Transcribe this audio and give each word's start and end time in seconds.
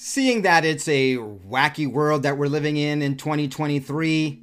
seeing 0.00 0.42
that 0.42 0.64
it's 0.64 0.86
a 0.86 1.16
wacky 1.16 1.84
world 1.84 2.22
that 2.22 2.38
we're 2.38 2.46
living 2.46 2.76
in 2.76 3.02
in 3.02 3.16
2023, 3.16 4.40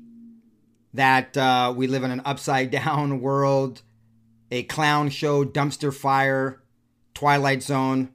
that 0.94 1.38
uh, 1.38 1.74
we 1.74 1.88
live 1.88 2.04
in 2.04 2.12
an 2.12 2.22
upside 2.26 2.70
down 2.70 3.22
world, 3.22 3.82
a 4.52 4.64
clown 4.64 5.10
show, 5.10 5.46
dumpster 5.46 5.94
fire, 5.94 6.62
Twilight 7.14 7.64
Zone, 7.64 8.10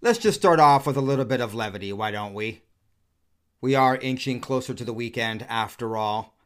let's 0.00 0.20
just 0.20 0.38
start 0.38 0.60
off 0.60 0.86
with 0.86 0.96
a 0.96 1.00
little 1.00 1.24
bit 1.24 1.40
of 1.40 1.52
levity, 1.52 1.92
why 1.92 2.12
don't 2.12 2.32
we? 2.32 2.62
We 3.60 3.74
are 3.74 3.96
inching 3.96 4.38
closer 4.40 4.72
to 4.72 4.84
the 4.84 4.92
weekend 4.92 5.44
after 5.48 5.96
all. 5.96 6.36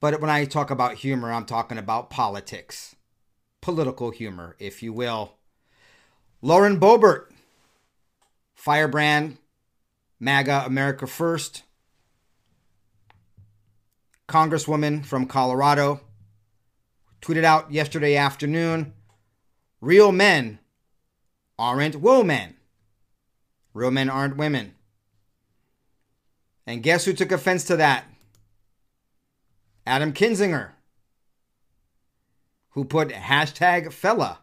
But 0.00 0.22
when 0.22 0.30
I 0.30 0.46
talk 0.46 0.70
about 0.70 0.94
humor, 0.94 1.30
I'm 1.30 1.44
talking 1.44 1.76
about 1.76 2.08
politics. 2.08 2.96
Political 3.60 4.12
humor, 4.12 4.56
if 4.58 4.82
you 4.82 4.94
will. 4.94 5.34
Lauren 6.40 6.80
Boebert 6.80 7.26
Firebrand, 8.68 9.38
MAGA 10.20 10.64
America 10.66 11.06
First, 11.06 11.62
Congresswoman 14.28 15.06
from 15.06 15.24
Colorado, 15.24 16.02
tweeted 17.22 17.44
out 17.44 17.72
yesterday 17.72 18.14
afternoon 18.14 18.92
real 19.80 20.12
men 20.12 20.58
aren't 21.58 21.96
women. 21.96 22.56
Real 23.72 23.90
men 23.90 24.10
aren't 24.10 24.36
women. 24.36 24.74
And 26.66 26.82
guess 26.82 27.06
who 27.06 27.14
took 27.14 27.32
offense 27.32 27.64
to 27.64 27.76
that? 27.78 28.04
Adam 29.86 30.12
Kinzinger, 30.12 30.72
who 32.72 32.84
put 32.84 33.08
hashtag 33.08 33.90
fella. 33.94 34.40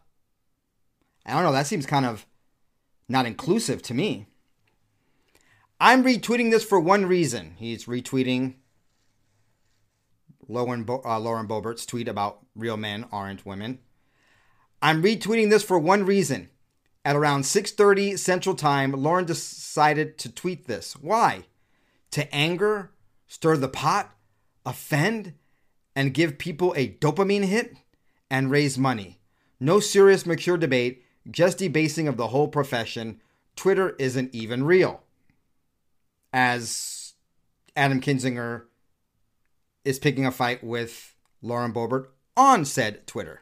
I 1.28 1.34
don't 1.34 1.44
know, 1.44 1.52
that 1.52 1.68
seems 1.68 1.86
kind 1.86 2.08
of 2.08 2.26
not 3.08 3.26
inclusive 3.26 3.82
to 3.84 3.94
me. 3.94 4.28
I'm 5.80 6.04
retweeting 6.04 6.52
this 6.52 6.64
for 6.64 6.80
one 6.80 7.06
reason. 7.06 7.56
He's 7.58 7.86
retweeting 7.86 8.56
Lauren, 10.48 10.84
Bo- 10.84 11.02
uh, 11.04 11.20
Lauren 11.20 11.48
Boebert's 11.48 11.86
tweet 11.86 12.08
about 12.08 12.40
real 12.56 12.78
men 12.78 13.06
aren't 13.12 13.46
women. 13.46 13.80
I'm 14.82 15.02
retweeting 15.02 15.50
this 15.50 15.64
for 15.64 15.80
one 15.80 16.06
reason. 16.06 16.50
At 17.04 17.16
around 17.16 17.44
6:30 17.44 18.18
Central 18.18 18.56
Time, 18.56 18.92
Lauren 18.92 19.26
decided 19.26 20.18
to 20.20 20.32
tweet 20.32 20.66
this. 20.66 20.96
Why? 20.96 21.46
To 22.12 22.34
anger, 22.34 22.92
stir 23.28 23.58
the 23.58 23.68
pot, 23.68 24.16
offend, 24.66 25.34
and 25.96 26.14
give 26.14 26.38
people 26.38 26.74
a 26.76 26.90
dopamine 26.90 27.46
hit 27.46 27.78
and 28.30 28.50
raise 28.50 28.78
money. 28.78 29.20
No 29.60 29.80
serious 29.80 30.26
mature 30.26 30.58
debate 30.58 31.05
just 31.30 31.58
debasing 31.58 32.08
of 32.08 32.18
the 32.18 32.28
whole 32.28 32.48
profession. 32.48 33.22
Twitter 33.56 33.96
isn't 34.00 34.34
even 34.34 34.64
real. 34.64 35.04
As 36.34 37.14
Adam 37.76 38.02
Kinzinger 38.02 38.64
is 39.84 40.00
picking 40.00 40.26
a 40.26 40.32
fight 40.32 40.64
with 40.64 41.16
Lauren 41.42 41.74
Boebert 41.74 42.08
on 42.36 42.66
said 42.66 43.08
Twitter. 43.08 43.42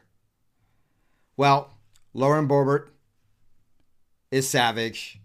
Well, 1.36 1.74
Lauren 2.12 2.46
Boebert 2.46 2.88
is 4.30 4.48
savage, 4.48 5.20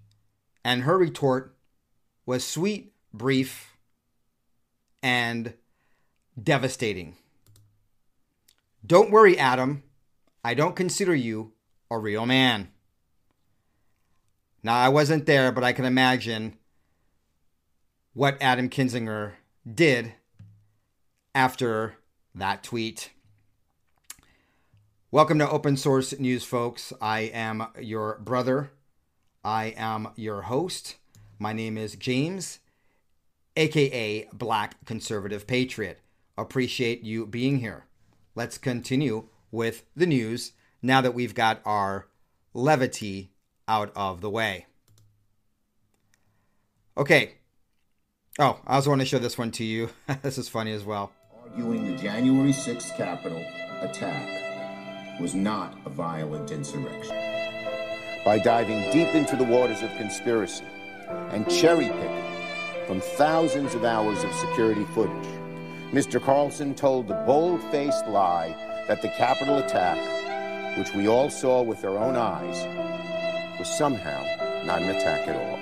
and 0.64 0.84
her 0.84 0.98
retort 0.98 1.56
was 2.26 2.46
sweet, 2.46 2.94
brief, 3.14 3.78
and 5.04 5.54
devastating. 6.42 7.16
Don't 8.86 9.12
worry, 9.12 9.38
Adam. 9.38 9.84
I 10.44 10.54
don't 10.54 10.76
consider 10.76 11.14
you 11.14 11.54
a 11.92 11.98
real 11.98 12.26
man. 12.26 12.70
Now, 14.62 14.78
I 14.78 14.90
wasn't 14.90 15.26
there, 15.26 15.52
but 15.52 15.64
I 15.64 15.74
can 15.74 15.86
imagine 15.86 16.58
what 18.14 18.38
Adam 18.42 18.70
Kinzinger 18.70 19.34
did 19.72 20.14
after 21.34 21.96
that 22.36 22.64
tweet. 22.64 23.12
Welcome 25.10 25.40
to 25.40 25.50
Open 25.50 25.78
Source 25.78 26.18
News, 26.20 26.44
folks. 26.44 26.94
I 27.02 27.22
am 27.22 27.68
your 27.80 28.20
brother. 28.20 28.72
I 29.44 29.74
am 29.76 30.10
your 30.16 30.44
host. 30.44 30.98
My 31.40 31.54
name 31.54 31.78
is 31.78 31.96
James, 31.96 32.60
aka 33.56 34.28
Black 34.32 34.86
Conservative 34.86 35.48
Patriot. 35.48 36.02
Appreciate 36.38 37.02
you 37.02 37.26
being 37.26 37.60
here. 37.60 37.86
Let's 38.36 38.60
continue 38.60 39.30
with 39.52 39.86
the 39.96 40.06
news 40.06 40.52
now 40.82 41.02
that 41.02 41.14
we've 41.14 41.36
got 41.36 41.62
our 41.66 42.08
levity 42.54 43.32
out 43.68 43.92
of 43.96 44.22
the 44.22 44.30
way. 44.30 44.66
Okay. 46.98 47.36
Oh, 48.38 48.60
I 48.66 48.76
also 48.76 48.90
want 48.90 49.02
to 49.02 49.06
show 49.06 49.20
this 49.20 49.38
one 49.38 49.52
to 49.52 49.64
you. 49.64 49.90
this 50.22 50.38
is 50.38 50.50
funny 50.50 50.72
as 50.72 50.84
well. 50.84 51.12
Arguing 51.44 51.86
the 51.96 52.02
January 52.02 52.52
6th 52.52 52.96
Capitol 52.96 53.44
attack 53.82 55.20
was 55.20 55.36
not 55.36 55.78
a 55.86 55.90
violent 55.90 56.52
insurrection. 56.52 57.16
By 58.24 58.40
diving 58.40 58.82
deep 58.92 59.14
into 59.16 59.36
the 59.36 59.44
waters 59.44 59.82
of 59.82 59.90
conspiracy 59.98 60.66
and 61.32 61.50
cherry 61.50 61.88
picking 61.88 62.24
from 62.86 63.02
thousands 63.02 63.76
of 63.76 63.84
hours 63.84 64.24
of 64.24 64.34
security 64.34 64.86
footage, 64.94 65.28
Mr. 65.92 66.22
Carlson 66.22 66.76
told 66.76 67.08
the 67.08 67.16
bold 67.26 67.64
faced 67.72 68.08
lie 68.08 68.56
that 68.88 69.02
the 69.02 69.10
Capitol 69.10 69.58
attack 69.58 69.98
which 70.78 70.94
we 70.94 71.08
all 71.08 71.30
saw 71.30 71.62
with 71.62 71.84
our 71.84 71.98
own 71.98 72.16
eyes, 72.16 72.66
was 73.58 73.68
somehow 73.78 74.24
not 74.66 74.82
an 74.82 74.90
attack 74.90 75.28
at 75.28 75.36
all. 75.36 75.60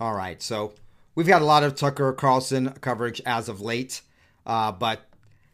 All 0.00 0.14
right, 0.14 0.42
so 0.42 0.74
we've 1.14 1.26
got 1.26 1.42
a 1.42 1.46
lot 1.46 1.62
of 1.62 1.74
Tucker 1.74 2.12
Carlson 2.12 2.72
coverage 2.80 3.20
as 3.24 3.48
of 3.48 3.60
late, 3.60 4.02
uh, 4.44 4.72
but 4.72 5.08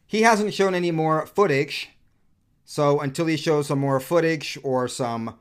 he 0.06 0.22
hasn't 0.22 0.55
shown 0.55 0.75
any 0.75 0.91
more 0.91 1.27
footage. 1.27 1.91
So 2.65 3.00
until 3.00 3.27
he 3.27 3.37
shows 3.37 3.66
some 3.66 3.81
more 3.81 4.00
footage 4.00 4.59
or 4.62 4.88
some 4.88 5.38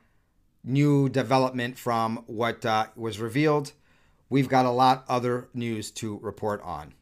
new 0.63 1.09
development 1.09 1.77
from 1.77 2.23
what 2.27 2.65
uh, 2.65 2.87
was 2.95 3.19
revealed, 3.19 3.71
we've 4.29 4.49
got 4.49 4.65
a 4.65 4.71
lot 4.71 5.05
other 5.07 5.47
news 5.53 5.91
to 5.91 6.19
report 6.19 6.61
on. 6.63 6.93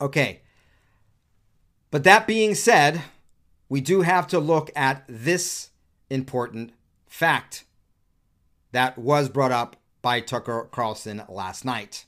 Okay. 0.00 0.42
But 1.90 2.04
that 2.04 2.26
being 2.26 2.54
said, 2.54 3.02
we 3.74 3.80
do 3.80 4.02
have 4.02 4.28
to 4.28 4.38
look 4.38 4.70
at 4.76 5.02
this 5.08 5.70
important 6.08 6.72
fact 7.08 7.64
that 8.70 8.96
was 8.96 9.28
brought 9.28 9.50
up 9.50 9.74
by 10.00 10.20
Tucker 10.20 10.68
Carlson 10.70 11.24
last 11.28 11.64
night. 11.64 12.04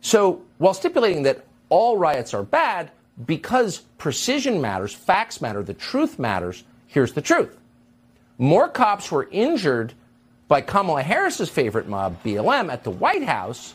So, 0.00 0.40
while 0.56 0.72
stipulating 0.72 1.24
that 1.24 1.44
all 1.68 1.98
riots 1.98 2.32
are 2.32 2.42
bad, 2.42 2.90
because 3.26 3.82
precision 3.98 4.62
matters, 4.62 4.94
facts 4.94 5.42
matter, 5.42 5.62
the 5.62 5.74
truth 5.74 6.18
matters, 6.18 6.64
here's 6.86 7.12
the 7.12 7.20
truth. 7.20 7.54
More 8.38 8.70
cops 8.70 9.12
were 9.12 9.28
injured 9.30 9.92
by 10.48 10.62
Kamala 10.62 11.02
Harris's 11.02 11.50
favorite 11.50 11.88
mob, 11.88 12.22
BLM, 12.24 12.72
at 12.72 12.84
the 12.84 12.90
White 12.90 13.24
House 13.24 13.74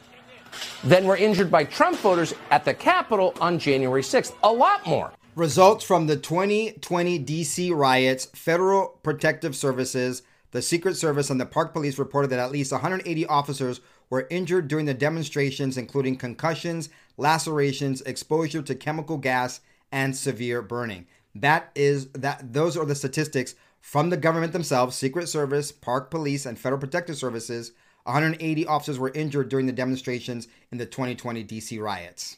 than 0.83 1.05
were 1.05 1.17
injured 1.17 1.51
by 1.51 1.63
Trump 1.63 1.97
voters 1.97 2.33
at 2.51 2.65
the 2.65 2.73
Capitol 2.73 3.33
on 3.41 3.59
January 3.59 4.01
6th. 4.01 4.33
A 4.43 4.51
lot 4.51 4.85
more. 4.85 5.11
Results 5.35 5.83
from 5.83 6.07
the 6.07 6.17
2020 6.17 7.23
DC 7.23 7.75
riots, 7.75 8.25
Federal 8.33 8.99
Protective 9.03 9.55
Services, 9.55 10.23
the 10.51 10.61
Secret 10.61 10.95
Service, 10.95 11.29
and 11.29 11.39
the 11.39 11.45
Park 11.45 11.73
Police 11.73 11.99
reported 11.99 12.29
that 12.29 12.39
at 12.39 12.51
least 12.51 12.71
180 12.71 13.25
officers 13.27 13.81
were 14.09 14.27
injured 14.31 14.67
during 14.67 14.85
the 14.85 14.93
demonstrations, 14.93 15.77
including 15.77 16.15
concussions, 16.15 16.89
lacerations, 17.17 18.01
exposure 18.01 18.61
to 18.61 18.73
chemical 18.73 19.17
gas, 19.17 19.59
and 19.91 20.15
severe 20.15 20.61
burning. 20.61 21.05
That 21.35 21.69
is 21.75 22.07
that 22.13 22.53
those 22.53 22.75
are 22.75 22.85
the 22.85 22.95
statistics 22.95 23.55
from 23.79 24.09
the 24.09 24.17
government 24.17 24.53
themselves, 24.53 24.95
Secret 24.95 25.29
Service, 25.29 25.71
Park 25.71 26.09
Police, 26.09 26.45
and 26.45 26.57
Federal 26.57 26.79
Protective 26.79 27.17
Services 27.17 27.73
180 28.07 28.65
officers 28.67 28.97
were 28.97 29.11
injured 29.13 29.49
during 29.49 29.65
the 29.65 29.73
demonstrations 29.73 30.47
in 30.71 30.77
the 30.77 30.85
2020 30.85 31.43
DC 31.43 31.79
riots. 31.79 32.37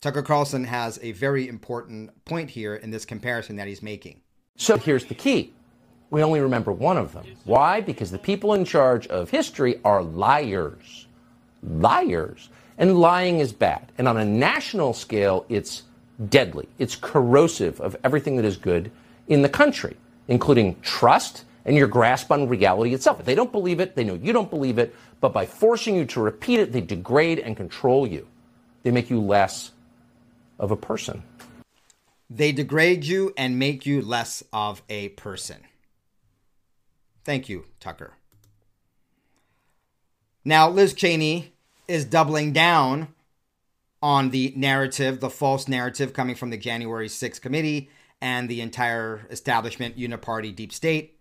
Tucker 0.00 0.22
Carlson 0.22 0.64
has 0.64 0.98
a 1.02 1.12
very 1.12 1.46
important 1.46 2.24
point 2.24 2.50
here 2.50 2.74
in 2.74 2.90
this 2.90 3.04
comparison 3.04 3.56
that 3.56 3.68
he's 3.68 3.82
making. 3.82 4.20
So 4.56 4.78
here's 4.78 5.04
the 5.04 5.14
key. 5.14 5.52
We 6.10 6.22
only 6.22 6.40
remember 6.40 6.72
one 6.72 6.96
of 6.96 7.12
them. 7.12 7.24
Why? 7.44 7.80
Because 7.80 8.10
the 8.10 8.18
people 8.18 8.54
in 8.54 8.64
charge 8.64 9.06
of 9.08 9.30
history 9.30 9.80
are 9.84 10.02
liars. 10.02 11.06
Liars. 11.62 12.48
And 12.78 12.98
lying 12.98 13.40
is 13.40 13.52
bad. 13.52 13.92
And 13.98 14.08
on 14.08 14.16
a 14.16 14.24
national 14.24 14.94
scale, 14.94 15.44
it's 15.48 15.82
deadly. 16.28 16.68
It's 16.78 16.96
corrosive 16.96 17.80
of 17.80 17.96
everything 18.04 18.36
that 18.36 18.44
is 18.44 18.56
good 18.56 18.90
in 19.28 19.42
the 19.42 19.48
country, 19.48 19.96
including 20.28 20.80
trust 20.80 21.44
and 21.64 21.76
your 21.76 21.88
grasp 21.88 22.30
on 22.30 22.48
reality 22.48 22.94
itself. 22.94 23.20
If 23.20 23.26
they 23.26 23.34
don't 23.34 23.52
believe 23.52 23.80
it, 23.80 23.94
they 23.94 24.04
know 24.04 24.14
you 24.14 24.32
don't 24.32 24.50
believe 24.50 24.78
it, 24.78 24.94
but 25.20 25.32
by 25.32 25.46
forcing 25.46 25.94
you 25.96 26.04
to 26.06 26.20
repeat 26.20 26.60
it, 26.60 26.72
they 26.72 26.80
degrade 26.80 27.38
and 27.38 27.56
control 27.56 28.06
you. 28.06 28.28
They 28.82 28.90
make 28.90 29.10
you 29.10 29.20
less 29.20 29.72
of 30.58 30.70
a 30.70 30.76
person. 30.76 31.22
They 32.28 32.52
degrade 32.52 33.04
you 33.04 33.32
and 33.36 33.58
make 33.58 33.86
you 33.86 34.02
less 34.02 34.42
of 34.52 34.82
a 34.88 35.10
person. 35.10 35.58
Thank 37.24 37.48
you, 37.48 37.64
Tucker. 37.80 38.14
Now, 40.44 40.68
Liz 40.68 40.92
Cheney 40.92 41.54
is 41.88 42.04
doubling 42.04 42.52
down 42.52 43.08
on 44.02 44.30
the 44.30 44.52
narrative, 44.56 45.20
the 45.20 45.30
false 45.30 45.66
narrative 45.66 46.12
coming 46.12 46.34
from 46.34 46.50
the 46.50 46.58
January 46.58 47.08
6th 47.08 47.40
committee 47.40 47.88
and 48.20 48.48
the 48.48 48.60
entire 48.60 49.26
establishment, 49.30 49.96
uniparty, 49.96 50.54
deep 50.54 50.72
state. 50.72 51.13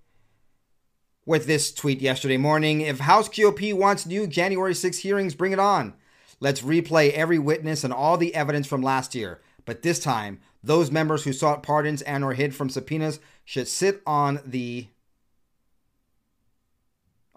With 1.25 1.45
this 1.45 1.73
tweet 1.73 2.01
yesterday 2.01 2.35
morning 2.35 2.81
if 2.81 2.99
House 2.99 3.29
GOP 3.29 3.73
wants 3.73 4.05
new 4.05 4.27
January 4.27 4.75
6 4.75 4.97
hearings, 4.97 5.35
bring 5.35 5.53
it 5.53 5.59
on. 5.59 5.93
Let's 6.41 6.61
replay 6.61 7.11
every 7.13 7.39
witness 7.39 7.85
and 7.85 7.93
all 7.93 8.17
the 8.17 8.35
evidence 8.35 8.67
from 8.67 8.81
last 8.81 9.15
year. 9.15 9.39
But 9.63 9.83
this 9.83 9.99
time, 9.99 10.41
those 10.61 10.91
members 10.91 11.23
who 11.23 11.31
sought 11.31 11.63
pardons 11.63 12.01
and 12.01 12.25
or 12.25 12.33
hid 12.33 12.53
from 12.53 12.69
subpoenas 12.69 13.21
should 13.45 13.69
sit 13.69 14.01
on 14.05 14.41
the 14.45 14.87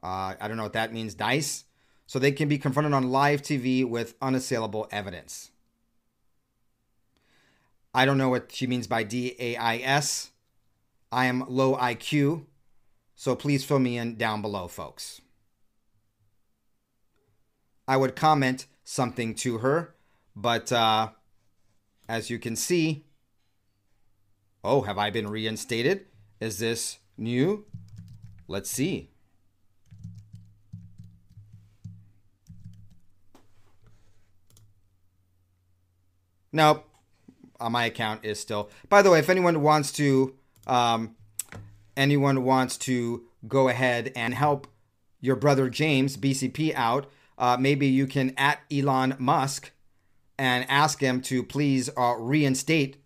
uh, 0.02 0.34
I 0.40 0.48
don't 0.48 0.56
know 0.56 0.62
what 0.62 0.74
that 0.74 0.92
means, 0.92 1.14
dice, 1.14 1.64
so 2.06 2.18
they 2.18 2.32
can 2.32 2.48
be 2.48 2.58
confronted 2.58 2.92
on 2.92 3.10
live 3.10 3.42
TV 3.42 3.84
with 3.84 4.14
unassailable 4.22 4.86
evidence. 4.90 5.50
I 7.94 8.04
don't 8.04 8.18
know 8.18 8.28
what 8.28 8.52
she 8.52 8.66
means 8.66 8.86
by 8.86 9.02
D 9.02 9.34
A 9.38 9.56
I 9.56 9.78
S. 9.78 10.30
I 11.10 11.26
am 11.26 11.44
low 11.48 11.76
IQ, 11.76 12.44
so 13.16 13.34
please 13.34 13.64
fill 13.64 13.78
me 13.78 13.96
in 13.96 14.16
down 14.16 14.42
below, 14.42 14.68
folks. 14.68 15.22
I 17.88 17.96
would 17.96 18.14
comment 18.14 18.66
something 18.84 19.34
to 19.36 19.58
her, 19.58 19.94
but 20.36 20.70
uh, 20.70 21.08
as 22.08 22.28
you 22.28 22.38
can 22.38 22.54
see, 22.54 23.06
oh, 24.62 24.82
have 24.82 24.98
I 24.98 25.10
been 25.10 25.28
reinstated? 25.28 26.06
Is 26.40 26.58
this 26.58 26.98
new? 27.16 27.64
Let's 28.48 28.70
see. 28.70 29.10
Nope. 36.52 36.88
On 37.58 37.72
my 37.72 37.86
account 37.86 38.24
is 38.24 38.38
still. 38.38 38.68
By 38.88 39.00
the 39.00 39.10
way, 39.10 39.18
if 39.18 39.30
anyone 39.30 39.62
wants 39.62 39.90
to, 39.92 40.34
um, 40.66 41.16
anyone 41.96 42.44
wants 42.44 42.76
to 42.78 43.24
go 43.46 43.68
ahead 43.68 44.12
and 44.14 44.34
help 44.34 44.66
your 45.20 45.36
brother 45.36 45.68
James 45.68 46.16
BCP 46.16 46.74
out, 46.74 47.06
uh, 47.38 47.56
maybe 47.58 47.86
you 47.86 48.06
can 48.06 48.34
at 48.36 48.60
Elon 48.70 49.16
Musk 49.18 49.70
and 50.38 50.66
ask 50.68 51.00
him 51.00 51.20
to 51.22 51.42
please 51.42 51.88
uh, 51.96 52.14
reinstate 52.18 53.02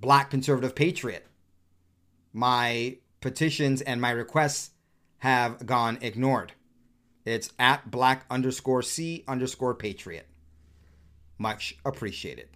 Black 0.00 0.30
Conservative 0.30 0.74
Patriot. 0.74 1.26
My 2.32 2.98
petitions 3.20 3.80
and 3.82 4.00
my 4.00 4.10
requests 4.10 4.70
have 5.18 5.66
gone 5.66 5.98
ignored. 6.00 6.52
It's 7.24 7.52
at 7.58 7.90
black 7.90 8.24
underscore 8.30 8.82
C 8.82 9.24
underscore 9.28 9.74
patriot. 9.74 10.26
Much 11.38 11.76
appreciated. 11.84 12.48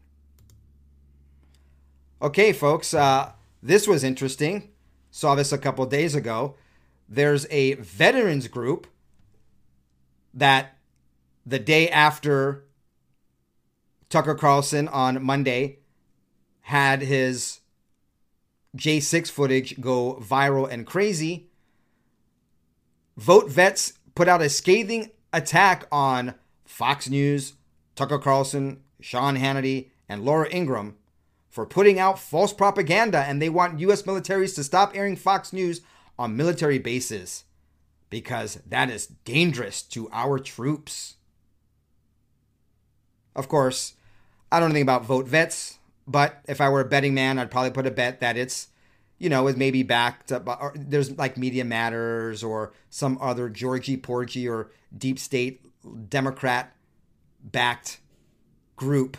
Okay, 2.23 2.53
folks, 2.53 2.95
uh, 2.95 3.33
this 3.63 3.87
was 3.87 4.03
interesting. 4.03 4.71
Saw 5.17 5.37
this 5.37 5.53
a 5.53 5.59
couple 5.59 5.87
days 5.87 6.17
ago. 6.17 6.57
There's 7.09 7.47
a 7.49 7.75
veterans 7.75 8.49
group 8.49 8.89
that 10.35 10.77
the 11.47 11.61
day 11.61 11.89
after 11.89 12.65
Tucker 14.09 14.35
Carlson 14.35 14.89
on 14.89 15.23
Monday 15.23 15.79
had 16.63 17.03
his 17.03 17.61
J6 18.77 19.31
footage 19.31 19.81
go 19.81 20.17
viral 20.21 20.69
and 20.69 20.85
crazy, 20.85 21.47
Vote 23.17 23.49
Vets 23.49 23.93
put 24.17 24.27
out 24.27 24.43
a 24.43 24.49
scathing 24.49 25.13
attack 25.33 25.87
on 25.93 26.35
Fox 26.65 27.09
News, 27.09 27.53
Tucker 27.95 28.19
Carlson, 28.19 28.83
Sean 29.01 29.37
Hannity, 29.37 29.91
and 30.09 30.25
Laura 30.25 30.53
Ingraham 30.53 30.97
for 31.55 31.65
putting 31.65 32.01
out 32.01 32.19
false 32.19 32.53
propaganda, 32.53 33.19
and 33.19 33.41
they 33.41 33.49
want 33.49 33.79
U.S. 33.79 34.03
militaries 34.03 34.57
to 34.57 34.65
stop 34.65 34.91
airing 34.93 35.15
Fox 35.15 35.53
News 35.53 35.83
on 36.19 36.37
military 36.37 36.81
bases 36.81 37.45
because 38.11 38.59
that 38.67 38.91
is 38.91 39.07
dangerous 39.07 39.81
to 39.83 40.11
our 40.11 40.41
troops. 40.41 41.15
Of 43.37 43.47
course, 43.47 43.95
I 44.51 44.59
don't 44.59 44.71
know 44.71 44.73
anything 44.73 44.83
about 44.83 45.05
vote 45.05 45.29
vets, 45.29 45.79
but 46.09 46.41
if 46.49 46.61
I 46.61 46.69
were 46.69 46.81
a 46.81 46.85
betting 46.85 47.15
man, 47.15 47.39
I'd 47.39 47.53
probably 47.53 47.71
put 47.71 47.87
a 47.87 47.93
bet 47.93 48.19
that 48.19 48.37
it's, 48.37 48.67
you 49.19 49.29
know, 49.29 49.47
is 49.47 49.57
maybe 49.57 49.85
backed 49.85 50.33
up. 50.33 50.49
Or 50.49 50.75
there's 50.75 51.17
like 51.17 51.37
Media 51.37 51.65
Matters 51.65 52.43
or 52.43 52.73
some 52.91 53.17
other 53.21 53.49
Georgie 53.49 53.97
Porgy 53.97 54.49
or 54.49 54.73
deep 54.99 55.21
state 55.21 55.65
Democrat 56.11 56.75
backed 57.45 58.01
group 58.75 59.17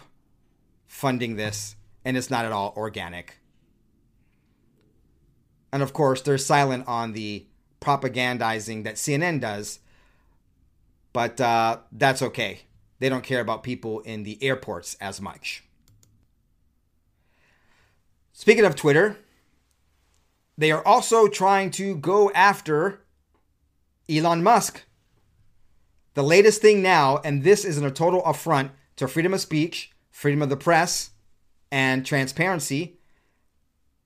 funding 0.86 1.38
this 1.38 1.78
and 2.06 2.16
it's 2.16 2.30
not 2.30 2.46
at 2.46 2.52
all 2.52 2.74
organic. 2.78 3.40
And 5.74 5.84
of 5.84 5.92
course, 5.92 6.22
they're 6.22 6.38
silent 6.38 6.88
on 6.88 7.12
the 7.12 7.48
propagandizing 7.82 8.84
that 8.86 8.96
CNN 8.96 9.42
does, 9.42 9.80
but 11.12 11.42
uh, 11.42 11.80
that's 11.92 12.22
okay. 12.22 12.62
They 13.00 13.10
don't 13.10 13.24
care 13.24 13.42
about 13.42 13.64
people 13.64 14.00
in 14.02 14.24
the 14.24 14.42
airports 14.42 14.96
as 15.02 15.20
much. 15.20 15.64
Speaking 18.32 18.66
of 18.66 18.76
Twitter, 18.76 19.18
they 20.58 20.72
are 20.72 20.86
also 20.86 21.28
trying 21.28 21.72
to 21.72 21.96
go 21.96 22.32
after 22.32 23.02
Elon 24.10 24.44
Musk. 24.44 24.84
The 26.14 26.24
latest 26.24 26.62
thing 26.62 26.82
now, 26.82 27.20
and 27.26 27.44
this 27.44 27.66
is 27.66 27.78
a 27.78 27.92
total 27.92 28.24
affront 28.24 28.72
to 28.96 29.08
freedom 29.08 29.34
of 29.34 29.42
speech, 29.42 29.92
freedom 30.10 30.42
of 30.42 30.50
the 30.50 30.56
press, 30.56 31.12
and 31.76 32.06
transparency, 32.06 32.96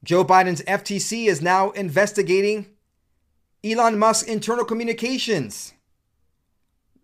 Joe 0.03 0.25
Biden's 0.25 0.63
FTC 0.63 1.27
is 1.27 1.39
now 1.39 1.69
investigating 1.69 2.65
Elon 3.63 3.99
Musk's 3.99 4.27
internal 4.27 4.65
communications. 4.65 5.73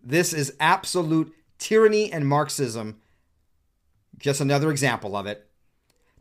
This 0.02 0.32
is 0.32 0.56
absolute 0.58 1.32
tyranny 1.58 2.12
and 2.12 2.26
Marxism. 2.26 3.00
Just 4.18 4.40
another 4.40 4.72
example 4.72 5.16
of 5.16 5.24
it. 5.26 5.46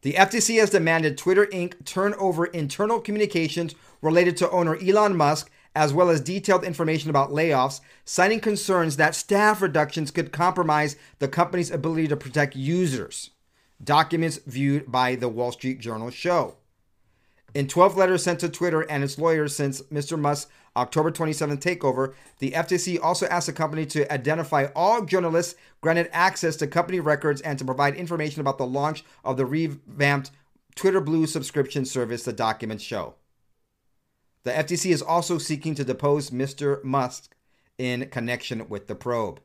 The 0.04 0.14
FTC 0.14 0.60
has 0.60 0.70
demanded 0.70 1.18
Twitter 1.18 1.48
Inc. 1.48 1.84
turn 1.84 2.14
over 2.14 2.46
internal 2.46 3.00
communications 3.00 3.74
related 4.00 4.38
to 4.38 4.52
owner 4.52 4.76
Elon 4.76 5.18
Musk, 5.18 5.50
as 5.76 5.92
well 5.92 6.12
as 6.12 6.22
detailed 6.22 6.64
information 6.64 7.10
about 7.10 7.32
layoffs, 7.32 7.82
citing 8.04 8.42
concerns 8.42 8.98
that 8.98 9.16
staff 9.16 9.60
reductions 9.60 10.12
could 10.12 10.32
compromise 10.32 10.98
the 11.18 11.28
company's 11.28 11.72
ability 11.72 12.08
to 12.10 12.16
protect 12.16 12.56
users 12.56 13.32
documents 13.84 14.40
viewed 14.46 14.92
by 14.92 15.16
the 15.16 15.30
Wall 15.30 15.52
Street 15.52 15.80
Journal 15.80 16.10
show. 16.10 16.56
In 17.54 17.68
12 17.68 17.96
letters 17.96 18.24
sent 18.24 18.42
to 18.42 18.50
Twitter 18.50 18.82
and 18.82 19.04
its 19.04 19.18
lawyers 19.18 19.56
since 19.56 19.82
Mr. 19.84 20.20
Musk's 20.20 20.52
October 20.76 21.10
27th 21.10 21.62
takeover, 21.62 22.14
the 22.40 22.52
FTC 22.52 23.00
also 23.02 23.28
asked 23.28 23.48
the 23.48 23.54
company 23.54 23.86
to 23.86 24.12
identify 24.12 24.68
all 24.76 25.06
journalists 25.06 25.56
granted 25.80 26.10
access 26.12 26.58
to 26.58 26.68
company 26.68 27.00
records 27.00 27.40
and 27.42 27.58
to 27.58 27.64
provide 27.64 27.96
information 27.96 28.42
about 28.42 28.58
the 28.58 28.68
launch 28.68 29.06
of 29.24 29.38
the 29.38 29.46
revamped 29.46 30.32
Twitter 30.76 31.00
Blue 31.00 31.26
subscription 31.26 31.86
service, 31.86 32.24
the 32.24 32.34
documents 32.34 32.84
show. 32.84 33.16
The 34.44 34.52
FTC 34.52 34.92
is 34.92 35.02
also 35.02 35.38
seeking 35.38 35.76
to 35.76 35.86
depose 35.86 36.32
Mr. 36.32 36.84
Musk 36.84 37.36
in 37.78 38.10
connection 38.10 38.68
with 38.68 38.88
the 38.88 38.96
probe. 38.96 39.40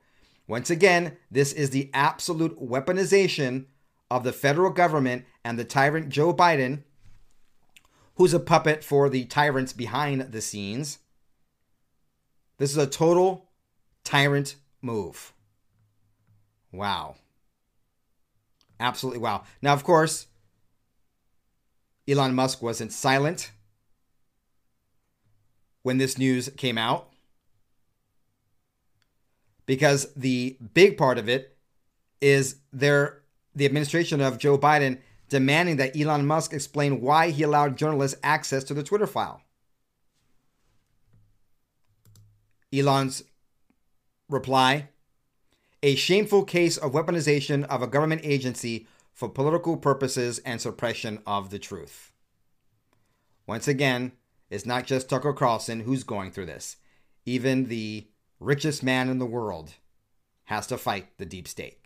Once 0.49 0.69
again, 0.69 1.17
this 1.31 1.53
is 1.53 1.71
the 1.71 1.91
absolute 1.95 2.61
weaponization 2.61 3.67
of 4.11 4.25
the 4.25 4.33
federal 4.33 4.71
government 4.71 5.25
and 5.45 5.59
the 5.59 5.65
tyrant 5.65 6.09
Joe 6.09 6.35
Biden, 6.35 6.83
who's 8.17 8.35
a 8.35 8.41
puppet 8.41 8.83
for 8.83 9.09
the 9.09 9.25
tyrants 9.25 9.73
behind 9.73 10.33
the 10.33 10.41
scenes. 10.41 10.99
This 12.59 12.71
is 12.71 12.77
a 12.77 12.87
total 12.87 13.49
tyrant 14.05 14.57
move. 14.83 15.33
Wow. 16.73 17.17
Absolutely 18.79 19.21
wow. 19.21 19.45
Now, 19.63 19.73
of 19.73 19.85
course, 19.85 20.27
Elon 22.09 22.35
Musk 22.35 22.63
wasn't 22.63 22.93
silent 22.93 23.53
when 25.83 25.99
this 25.99 26.19
news 26.19 26.49
came 26.57 26.77
out 26.77 27.11
because 29.67 30.13
the 30.15 30.59
big 30.75 30.99
part 30.99 31.19
of 31.19 31.29
it 31.29 31.57
is 32.21 32.57
there 32.73 33.20
the 33.55 33.67
administration 33.67 34.21
of 34.21 34.39
Joe 34.39 34.59
Biden 34.59 34.99
demanding 35.29 35.77
that 35.77 35.97
Elon 35.97 36.27
Musk 36.27 36.53
explain 36.53 37.01
why 37.01 37.31
he 37.31 37.43
allowed 37.43 37.77
journalists 37.77 38.19
access 38.23 38.65
to 38.65 38.75
the 38.75 38.83
Twitter 38.83 39.07
file. 39.07 39.43
Elon's 42.73 43.25
reply 44.29 44.89
a 45.83 45.95
shameful 45.95 46.45
case 46.45 46.77
of 46.77 46.93
weaponization 46.93 47.65
of 47.65 47.83
a 47.83 47.87
government 47.87 48.21
agency 48.25 48.87
for 49.13 49.29
political 49.29 49.77
purposes 49.77 50.39
and 50.41 50.61
suppression 50.61 51.21
of 51.27 51.51
the 51.51 51.59
truth. 51.59 52.13
Once 53.47 53.67
again, 53.67 54.13
It's 54.51 54.67
not 54.67 54.85
just 54.85 55.09
Tucker 55.09 55.33
Carlson 55.33 55.81
who's 55.81 56.03
going 56.03 56.33
through 56.33 56.47
this. 56.47 56.77
Even 57.25 57.67
the 57.67 58.09
richest 58.41 58.83
man 58.83 59.09
in 59.09 59.19
the 59.19 59.27
world 59.27 59.75
has 60.45 60.67
to 60.67 60.77
fight 60.77 61.17
the 61.19 61.27
deep 61.27 61.47
state. 61.47 61.80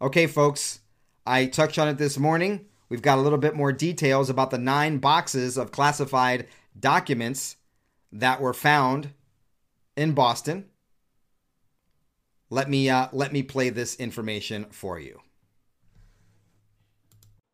Okay, 0.00 0.28
folks, 0.28 0.78
I 1.26 1.46
touched 1.46 1.78
on 1.78 1.88
it 1.88 1.98
this 1.98 2.18
morning. 2.18 2.66
We've 2.88 3.02
got 3.02 3.18
a 3.18 3.20
little 3.20 3.38
bit 3.38 3.56
more 3.56 3.72
details 3.72 4.30
about 4.30 4.50
the 4.50 4.58
nine 4.58 4.98
boxes 4.98 5.58
of 5.58 5.72
classified 5.72 6.46
documents 6.78 7.56
that 8.12 8.40
were 8.40 8.54
found 8.54 9.10
in 9.96 10.12
Boston. 10.12 10.66
Let 12.48 12.70
me 12.70 12.88
uh, 12.88 13.08
let 13.12 13.32
me 13.32 13.42
play 13.42 13.70
this 13.70 13.96
information 13.96 14.66
for 14.70 15.00
you. 15.00 15.20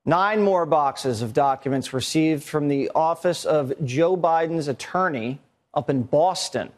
Nine 0.04 0.42
more 0.42 0.66
boxes 0.66 1.22
of 1.22 1.32
documents 1.32 1.94
received 1.94 2.44
from 2.44 2.68
the 2.68 2.90
office 2.94 3.46
of 3.46 3.72
Joe 3.82 4.18
Biden's 4.18 4.68
attorney 4.68 5.40
up 5.72 5.88
in 5.88 6.02
Boston. 6.02 6.72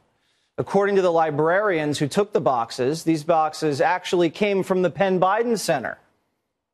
According 0.59 0.97
to 0.97 1.03
the 1.03 1.13
librarians 1.13 1.99
who 1.99 2.09
took 2.09 2.33
the 2.33 2.41
boxes, 2.41 3.05
these 3.05 3.25
boxes 3.25 3.81
actually 3.81 4.31
came 4.31 4.63
from 4.63 4.83
the 4.83 4.91
Penn 4.91 5.21
Biden 5.21 5.59
Center. 5.59 5.99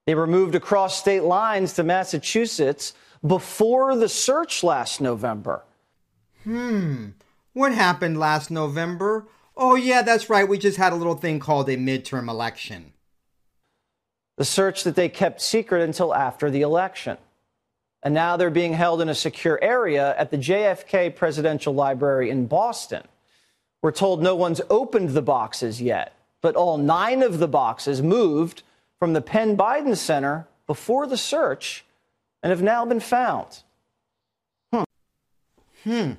They 0.07 0.15
were 0.15 0.27
moved 0.27 0.55
across 0.55 0.99
state 0.99 1.25
lines 1.25 1.73
to 1.75 1.83
Massachusetts 1.83 2.95
before 3.27 3.97
the 3.97 4.09
search 4.09 4.63
last 4.63 5.01
November. 5.01 5.63
Hmm. 6.45 7.11
What 7.55 7.73
happened 7.73 8.19
last 8.19 8.51
November? 8.51 9.27
Oh, 9.57 9.75
yeah, 9.75 10.03
that's 10.03 10.31
right. 10.31 10.49
We 10.49 10.59
just 10.59 10.79
had 10.79 10.93
a 10.93 10.97
little 10.97 11.15
thing 11.15 11.39
called 11.39 11.69
a 11.69 11.77
midterm 11.77 12.29
election. 12.29 12.93
The 14.39 14.45
search 14.45 14.85
that 14.85 14.97
they 14.97 15.09
kept 15.09 15.41
secret 15.41 15.83
until 15.83 16.15
after 16.15 16.51
the 16.51 16.63
election. 16.63 17.19
And 18.03 18.15
now 18.15 18.37
they're 18.37 18.51
being 18.51 18.73
held 18.73 19.01
in 19.01 19.09
a 19.09 19.15
secure 19.15 19.59
area 19.63 20.17
at 20.19 20.31
the 20.31 20.39
JFK 20.39 21.15
Presidential 21.15 21.75
Library 21.75 22.31
in 22.31 22.47
Boston. 22.47 23.03
We're 23.83 23.93
told 23.93 24.23
no 24.23 24.35
one's 24.37 24.61
opened 24.71 25.11
the 25.11 25.23
boxes 25.23 25.83
yet, 25.83 26.17
but 26.41 26.55
all 26.55 26.79
nine 26.79 27.23
of 27.23 27.39
the 27.39 27.49
boxes 27.49 28.01
moved 28.01 28.63
from 28.99 29.13
the 29.13 29.21
Penn 29.21 29.57
Biden 29.57 29.97
Center 29.97 30.47
before 30.67 31.07
the 31.07 31.17
search 31.17 31.85
and 32.43 32.51
have 32.51 32.63
now 32.63 32.85
been 32.85 33.01
found. 33.01 33.65
Hmm. 34.73 34.85
Hmm. 35.83 36.13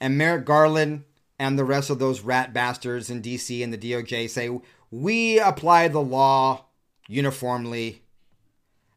And 0.00 0.16
Merrick 0.16 0.46
Garland 0.46 1.04
and 1.38 1.58
the 1.58 1.64
rest 1.64 1.90
of 1.90 1.98
those 1.98 2.22
rat 2.22 2.52
bastards 2.52 3.10
in 3.10 3.22
DC 3.22 3.62
and 3.62 3.72
the 3.72 3.78
DOJ 3.78 4.28
say 4.30 4.58
we 4.90 5.38
apply 5.38 5.88
the 5.88 6.00
law 6.00 6.64
uniformly 7.06 8.02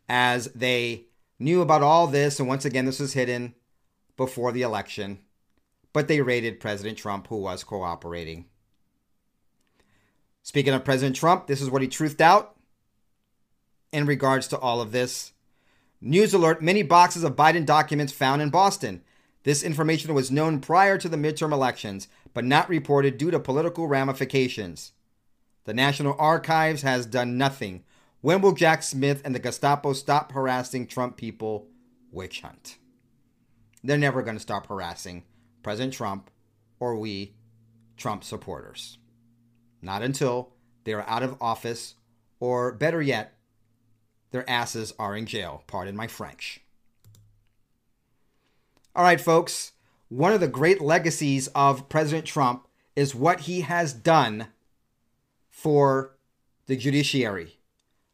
as 0.08 0.46
they 0.48 1.06
knew 1.40 1.62
about 1.62 1.84
all 1.84 2.08
this. 2.08 2.40
And 2.40 2.48
once 2.48 2.66
again, 2.66 2.86
this 2.86 3.00
was 3.00 3.14
hidden 3.14 3.56
before 4.18 4.52
the 4.52 4.62
election, 4.62 5.20
but 5.94 6.08
they 6.08 6.22
raided 6.22 6.60
President 6.60 6.98
Trump, 6.98 7.28
who 7.28 7.38
was 7.38 7.64
cooperating. 7.64 8.46
Speaking 10.44 10.74
of 10.74 10.86
President 10.86 11.16
Trump, 11.16 11.48
this 11.48 11.62
is 11.62 11.70
what 11.70 11.82
he 11.82 11.88
truthed 11.88 12.22
out 12.22 12.56
in 13.92 14.06
regards 14.06 14.48
to 14.48 14.58
all 14.58 14.82
of 14.82 14.92
this. 14.92 15.34
News 16.00 16.34
alert 16.34 16.64
many 16.64 16.82
boxes 16.82 17.24
of 17.24 17.36
Biden 17.36 17.66
documents 17.66 18.14
found 18.14 18.42
in 18.42 18.50
Boston. 18.50 19.04
This 19.44 19.64
information 19.64 20.14
was 20.14 20.32
known 20.32 20.60
prior 20.60 20.98
to 20.98 21.10
the 21.10 21.18
midterm 21.18 21.52
elections, 21.52 22.08
but 22.34 22.46
not 22.46 22.70
reported 22.70 23.18
due 23.18 23.32
to 23.32 23.40
political 23.40 23.88
ramifications. 23.88 24.94
The 25.66 25.74
National 25.74 26.16
Archives 26.18 26.82
has 26.82 27.06
done 27.06 27.38
nothing. 27.38 27.84
When 28.22 28.42
will 28.42 28.54
Jack 28.54 28.82
Smith 28.82 29.22
and 29.24 29.36
the 29.36 29.40
Gestapo 29.40 29.94
stop 29.94 30.32
harassing 30.32 30.88
Trump 30.88 31.18
people? 31.18 31.68
Witch 32.12 32.42
hunt. 32.42 32.78
They're 33.84 33.98
never 33.98 34.22
going 34.22 34.36
to 34.36 34.42
stop 34.42 34.68
harassing 34.68 35.24
President 35.64 35.94
Trump 35.94 36.30
or 36.80 36.96
we, 36.96 37.36
Trump 37.98 38.24
supporters. 38.24 38.98
Not 39.82 40.02
until 40.02 40.54
they 40.84 40.94
are 40.94 41.08
out 41.08 41.24
of 41.24 41.38
office, 41.42 41.96
or 42.40 42.72
better 42.72 43.02
yet, 43.02 43.38
their 44.32 44.50
asses 44.50 44.94
are 44.98 45.16
in 45.16 45.26
jail. 45.26 45.64
Pardon 45.68 45.96
my 45.96 46.08
French. 46.08 46.62
All 48.96 49.04
right, 49.04 49.22
folks. 49.22 49.74
One 50.10 50.34
of 50.34 50.40
the 50.40 50.48
great 50.48 50.82
legacies 50.82 51.48
of 51.50 51.88
President 51.88 52.26
Trump 52.26 52.68
is 52.96 53.16
what 53.16 53.42
he 53.42 53.62
has 53.62 53.94
done 53.94 54.48
for 55.50 56.18
the 56.66 56.76
judiciary, 56.76 57.60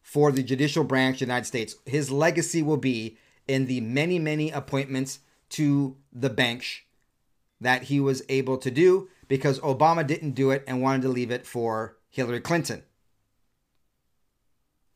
for 0.02 0.32
the 0.32 0.44
judicial 0.44 0.84
branch 0.84 1.16
of 1.16 1.20
the 1.20 1.26
United 1.26 1.46
States. 1.46 1.76
His 1.86 2.12
legacy 2.12 2.62
will 2.62 2.78
be 2.78 3.18
in 3.48 3.66
the 3.66 3.82
many, 3.82 4.20
many 4.20 4.52
appointments 4.52 5.20
to 5.50 5.96
the 6.12 6.30
bench 6.30 6.87
that 7.60 7.84
he 7.84 8.00
was 8.00 8.24
able 8.30 8.58
to 8.58 8.72
do 8.72 9.10
because 9.28 9.60
Obama 9.60 10.06
didn't 10.06 10.32
do 10.32 10.52
it 10.52 10.64
and 10.68 10.82
wanted 10.82 11.02
to 11.04 11.10
leave 11.10 11.32
it 11.32 11.46
for 11.46 11.98
Hillary 12.10 12.40
Clinton. 12.40 12.84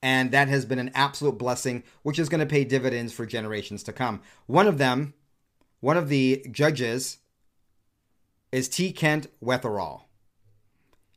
And 0.01 0.31
that 0.31 0.47
has 0.47 0.65
been 0.65 0.79
an 0.79 0.91
absolute 0.95 1.37
blessing, 1.37 1.83
which 2.01 2.17
is 2.17 2.29
going 2.29 2.39
to 2.39 2.45
pay 2.45 2.63
dividends 2.63 3.13
for 3.13 3.25
generations 3.25 3.83
to 3.83 3.93
come. 3.93 4.21
One 4.47 4.67
of 4.67 4.77
them, 4.77 5.13
one 5.79 5.97
of 5.97 6.09
the 6.09 6.45
judges, 6.49 7.19
is 8.51 8.67
T. 8.67 8.91
Kent 8.91 9.27
Wetherell. 9.43 10.03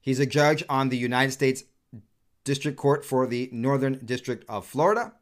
He's 0.01 0.21
a 0.21 0.27
judge 0.27 0.63
on 0.69 0.91
the 0.91 0.99
United 0.99 1.33
States 1.33 1.65
District 2.45 2.77
Court 2.77 3.05
for 3.07 3.27
the 3.27 3.49
Northern 3.53 4.05
District 4.05 4.45
of 4.49 4.67
Florida, 4.67 5.15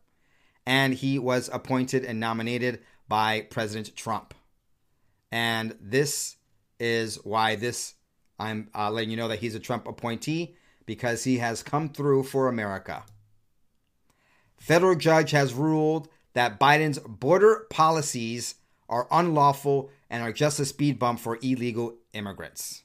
and 0.67 0.95
he 0.95 1.21
was 1.21 1.49
appointed 1.53 2.05
and 2.05 2.19
nominated 2.19 2.81
by 3.09 3.43
President 3.43 3.95
Trump. 3.95 4.35
And 5.33 5.75
this 5.81 6.37
is 6.79 7.17
why 7.25 7.57
this 7.57 7.95
I'm 8.39 8.69
uh, 8.75 8.91
letting 8.91 9.11
you 9.11 9.17
know 9.17 9.29
that 9.29 9.39
he's 9.39 9.55
a 9.55 9.61
Trump 9.61 9.89
appointee 9.89 10.57
because 10.85 11.25
he 11.25 11.39
has 11.39 11.63
come 11.63 11.89
through 11.89 12.25
for 12.25 12.49
America. 12.49 13.05
Federal 14.57 14.95
judge 14.95 15.31
has 15.31 15.55
ruled 15.55 16.09
that 16.35 16.61
Biden's 16.61 16.99
border 16.99 17.67
policies 17.71 18.57
are 18.89 19.09
unlawful 19.11 19.91
and 20.11 20.23
are 20.23 20.33
just 20.33 20.61
a 20.61 20.65
speed 20.65 20.99
bump 20.99 21.19
for 21.19 21.39
illegal 21.43 21.97
immigrants. 22.13 22.83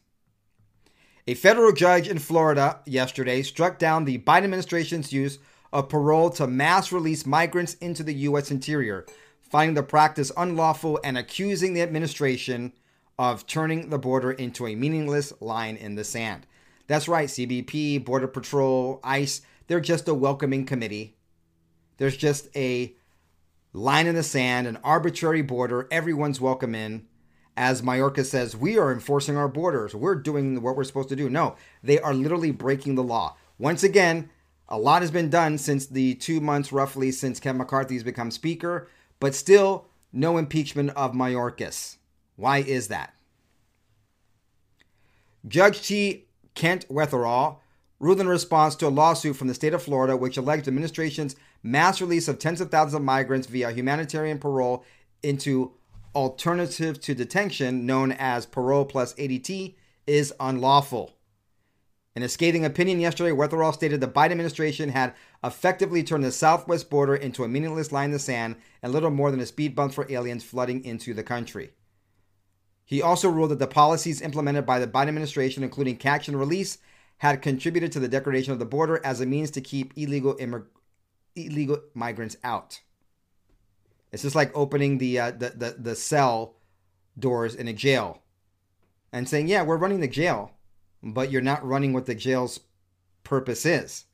A 1.27 1.33
federal 1.33 1.73
judge 1.73 2.07
in 2.07 2.19
Florida 2.19 2.79
yesterday 2.85 3.41
struck 3.41 3.77
down 3.77 4.05
the 4.05 4.19
Biden 4.19 4.45
administration's 4.45 5.11
use 5.11 5.39
of 5.73 5.89
parole 5.89 6.29
to 6.31 6.47
mass 6.47 6.91
release 6.91 7.25
migrants 7.25 7.73
into 7.75 8.03
the 8.03 8.13
U.S. 8.13 8.51
interior, 8.51 9.05
finding 9.49 9.75
the 9.75 9.83
practice 9.83 10.31
unlawful 10.35 10.99
and 11.03 11.17
accusing 11.17 11.73
the 11.73 11.81
administration 11.81 12.73
of 13.17 13.47
turning 13.47 13.89
the 13.89 13.97
border 13.97 14.31
into 14.31 14.67
a 14.67 14.75
meaningless 14.75 15.33
line 15.39 15.75
in 15.75 15.95
the 15.95 16.03
sand. 16.03 16.45
That's 16.87 17.07
right, 17.07 17.27
CBP, 17.27 18.05
Border 18.05 18.27
Patrol, 18.27 18.99
ICE, 19.03 19.41
they're 19.67 19.81
just 19.81 20.07
a 20.07 20.13
welcoming 20.13 20.65
committee. 20.65 21.17
There's 21.97 22.15
just 22.15 22.47
a 22.55 22.95
line 23.73 24.07
in 24.07 24.15
the 24.15 24.23
sand, 24.23 24.67
an 24.67 24.77
arbitrary 24.83 25.41
border. 25.41 25.87
Everyone's 25.91 26.39
welcome 26.39 26.73
in. 26.73 27.07
As 27.55 27.81
Mayorkas 27.81 28.27
says, 28.27 28.55
we 28.55 28.77
are 28.77 28.91
enforcing 28.91 29.35
our 29.35 29.47
borders. 29.47 29.95
We're 29.95 30.15
doing 30.15 30.61
what 30.61 30.75
we're 30.75 30.83
supposed 30.83 31.09
to 31.09 31.15
do. 31.15 31.29
No, 31.29 31.55
they 31.83 31.99
are 31.99 32.13
literally 32.13 32.51
breaking 32.51 32.95
the 32.95 33.03
law. 33.03 33.35
Once 33.57 33.83
again, 33.83 34.29
a 34.69 34.77
lot 34.77 35.01
has 35.01 35.11
been 35.11 35.29
done 35.29 35.57
since 35.57 35.87
the 35.87 36.13
two 36.15 36.39
months 36.39 36.71
roughly 36.71 37.11
since 37.11 37.39
Kevin 37.39 37.57
McCarthy 37.57 37.95
has 37.95 38.03
become 38.03 38.29
Speaker, 38.31 38.87
but 39.19 39.35
still 39.35 39.85
no 40.13 40.37
impeachment 40.37 40.91
of 40.91 41.13
Mayorkas. 41.13 41.97
Why 42.35 42.59
is 42.59 42.87
that? 42.87 43.13
Judge 45.47 45.81
T. 45.87 46.25
Kent 46.55 46.87
Wetherell 46.89 47.57
ruled 47.99 48.19
in 48.19 48.27
response 48.27 48.75
to 48.75 48.87
a 48.87 48.89
lawsuit 48.89 49.35
from 49.35 49.47
the 49.47 49.53
state 49.53 49.73
of 49.73 49.81
Florida 49.81 50.15
which 50.15 50.37
alleged 50.37 50.65
the 50.65 50.69
administration's 50.69 51.35
mass 51.63 52.01
release 52.01 52.27
of 52.27 52.39
tens 52.39 52.61
of 52.61 52.69
thousands 52.69 52.95
of 52.95 53.01
migrants 53.01 53.47
via 53.47 53.71
humanitarian 53.71 54.39
parole 54.39 54.83
into 55.23 55.73
alternative 56.15 56.99
to 57.01 57.13
detention 57.13 57.85
known 57.85 58.11
as 58.11 58.45
parole 58.45 58.85
plus 58.85 59.13
ADT 59.15 59.75
is 60.05 60.33
unlawful. 60.39 61.16
In 62.17 62.23
a 62.23 62.29
scathing 62.29 62.65
opinion 62.65 62.99
yesterday, 62.99 63.29
Wetherell 63.29 63.75
stated 63.75 64.01
the 64.01 64.07
Biden 64.07 64.31
administration 64.31 64.89
had 64.89 65.13
effectively 65.43 66.01
turned 66.01 66.23
the 66.23 66.31
southwest 66.31 66.89
border 66.89 67.15
into 67.15 67.43
a 67.43 67.47
meaningless 67.47 67.91
line 67.91 68.05
in 68.05 68.11
the 68.11 68.17
sand 68.17 68.55
and 68.81 68.91
little 68.91 69.11
more 69.11 69.29
than 69.29 69.39
a 69.39 69.45
speed 69.45 69.75
bump 69.75 69.93
for 69.93 70.11
aliens 70.11 70.43
flooding 70.43 70.83
into 70.83 71.13
the 71.13 71.21
country. 71.21 71.73
He 72.83 73.03
also 73.03 73.29
ruled 73.29 73.51
that 73.51 73.59
the 73.59 73.67
policies 73.67 74.19
implemented 74.19 74.65
by 74.65 74.79
the 74.79 74.87
Biden 74.87 75.09
administration, 75.09 75.61
including 75.61 75.97
catch 75.97 76.27
and 76.27 76.39
release, 76.39 76.79
had 77.19 77.43
contributed 77.43 77.91
to 77.91 77.99
the 77.99 78.07
degradation 78.07 78.51
of 78.51 78.57
the 78.57 78.65
border 78.65 78.99
as 79.05 79.21
a 79.21 79.27
means 79.27 79.51
to 79.51 79.61
keep 79.61 79.93
illegal 79.95 80.33
immig- 80.37 80.65
illegal 81.35 81.83
migrants 81.93 82.35
out. 82.43 82.81
It's 84.11 84.23
just 84.23 84.35
like 84.35 84.49
opening 84.57 84.97
the, 84.97 85.19
uh, 85.19 85.29
the 85.29 85.49
the 85.51 85.75
the 85.77 85.95
cell 85.95 86.55
doors 87.19 87.53
in 87.53 87.67
a 87.67 87.73
jail 87.73 88.23
and 89.13 89.29
saying, 89.29 89.49
"Yeah, 89.49 89.61
we're 89.61 89.77
running 89.77 89.99
the 89.99 90.07
jail, 90.07 90.56
but 91.03 91.31
you're 91.31 91.41
not 91.41 91.65
running 91.65 91.93
what 91.93 92.05
the 92.05 92.15
jail's 92.15 92.59
purpose 93.23 93.65
is." 93.65 94.05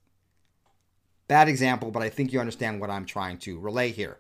Bad 1.27 1.47
example, 1.47 1.91
but 1.91 2.03
I 2.03 2.09
think 2.09 2.33
you 2.33 2.39
understand 2.39 2.81
what 2.81 2.89
I'm 2.89 3.05
trying 3.05 3.37
to 3.39 3.59
relay 3.59 3.91
here. 3.91 4.19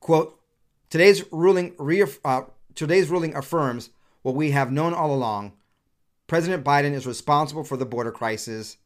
Quote 0.00 0.40
Today's 0.88 1.24
ruling, 1.32 1.72
reaff- 1.72 2.20
uh, 2.24 2.42
today's 2.74 3.10
ruling 3.10 3.34
affirms 3.34 3.90
what 4.22 4.36
we 4.36 4.52
have 4.52 4.70
known 4.70 4.94
all 4.94 5.12
along. 5.12 5.52
President 6.28 6.64
Biden 6.64 6.92
is 6.92 7.06
responsible 7.06 7.64
for 7.64 7.76
the 7.76 7.86
border 7.86 8.12
crisis, 8.12 8.76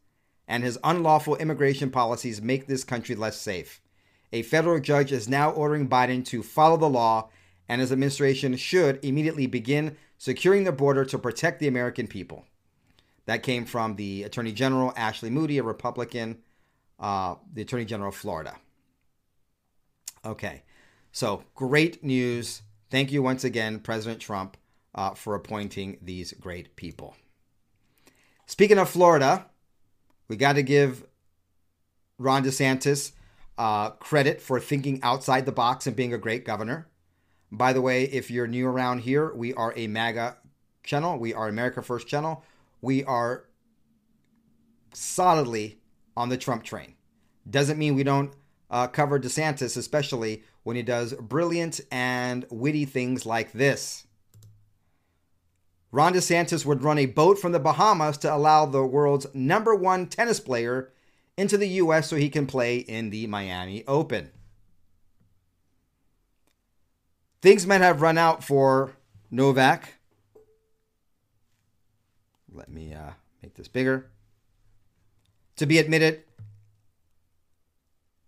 and 0.48 0.64
his 0.64 0.78
unlawful 0.82 1.36
immigration 1.36 1.90
policies 1.90 2.40
make 2.40 2.66
this 2.66 2.84
country 2.84 3.14
less 3.14 3.38
safe. 3.38 3.80
A 4.32 4.42
federal 4.42 4.80
judge 4.80 5.12
is 5.12 5.28
now 5.28 5.50
ordering 5.50 5.88
Biden 5.88 6.24
to 6.26 6.42
follow 6.42 6.76
the 6.76 6.88
law, 6.88 7.28
and 7.68 7.80
his 7.80 7.92
administration 7.92 8.56
should 8.56 8.98
immediately 9.04 9.46
begin 9.46 9.96
securing 10.18 10.64
the 10.64 10.72
border 10.72 11.04
to 11.04 11.18
protect 11.18 11.60
the 11.60 11.68
American 11.68 12.06
people. 12.06 12.46
That 13.30 13.44
came 13.44 13.64
from 13.64 13.94
the 13.94 14.24
Attorney 14.24 14.50
General, 14.50 14.92
Ashley 14.96 15.30
Moody, 15.30 15.58
a 15.58 15.62
Republican, 15.62 16.38
uh, 16.98 17.36
the 17.52 17.62
Attorney 17.62 17.84
General 17.84 18.08
of 18.08 18.16
Florida. 18.16 18.56
Okay, 20.24 20.64
so 21.12 21.44
great 21.54 22.02
news. 22.02 22.62
Thank 22.90 23.12
you 23.12 23.22
once 23.22 23.44
again, 23.44 23.78
President 23.78 24.20
Trump, 24.20 24.56
uh, 24.96 25.14
for 25.14 25.36
appointing 25.36 25.98
these 26.02 26.32
great 26.32 26.74
people. 26.74 27.14
Speaking 28.46 28.78
of 28.78 28.90
Florida, 28.90 29.46
we 30.26 30.34
got 30.34 30.54
to 30.54 30.64
give 30.64 31.06
Ron 32.18 32.42
DeSantis 32.42 33.12
uh, 33.56 33.90
credit 33.90 34.40
for 34.40 34.58
thinking 34.58 34.98
outside 35.04 35.46
the 35.46 35.52
box 35.52 35.86
and 35.86 35.94
being 35.94 36.12
a 36.12 36.18
great 36.18 36.44
governor. 36.44 36.88
By 37.52 37.74
the 37.74 37.80
way, 37.80 38.06
if 38.06 38.28
you're 38.28 38.48
new 38.48 38.66
around 38.66 39.02
here, 39.02 39.32
we 39.32 39.54
are 39.54 39.72
a 39.76 39.86
MAGA 39.86 40.38
channel. 40.82 41.16
We 41.16 41.32
are 41.32 41.46
America 41.46 41.80
First 41.80 42.08
channel. 42.08 42.42
We 42.80 43.04
are 43.04 43.44
solidly 44.92 45.80
on 46.16 46.28
the 46.28 46.36
Trump 46.36 46.64
train. 46.64 46.94
Doesn't 47.48 47.78
mean 47.78 47.94
we 47.94 48.04
don't 48.04 48.32
uh, 48.70 48.86
cover 48.86 49.18
DeSantis, 49.18 49.76
especially 49.76 50.44
when 50.62 50.76
he 50.76 50.82
does 50.82 51.14
brilliant 51.14 51.80
and 51.90 52.46
witty 52.50 52.84
things 52.84 53.26
like 53.26 53.52
this. 53.52 54.06
Ron 55.92 56.14
DeSantis 56.14 56.64
would 56.64 56.84
run 56.84 56.98
a 56.98 57.06
boat 57.06 57.38
from 57.38 57.52
the 57.52 57.58
Bahamas 57.58 58.16
to 58.18 58.32
allow 58.32 58.64
the 58.64 58.84
world's 58.84 59.26
number 59.34 59.74
one 59.74 60.06
tennis 60.06 60.38
player 60.38 60.92
into 61.36 61.58
the 61.58 61.68
U.S. 61.68 62.08
so 62.08 62.16
he 62.16 62.28
can 62.28 62.46
play 62.46 62.76
in 62.76 63.10
the 63.10 63.26
Miami 63.26 63.84
Open. 63.88 64.30
Things 67.42 67.66
might 67.66 67.80
have 67.80 68.02
run 68.02 68.18
out 68.18 68.44
for 68.44 68.92
Novak. 69.30 69.94
Let 72.60 72.68
me 72.70 72.92
uh, 72.92 73.12
make 73.42 73.54
this 73.54 73.68
bigger. 73.68 74.10
To 75.56 75.64
be 75.64 75.78
admitted 75.78 76.24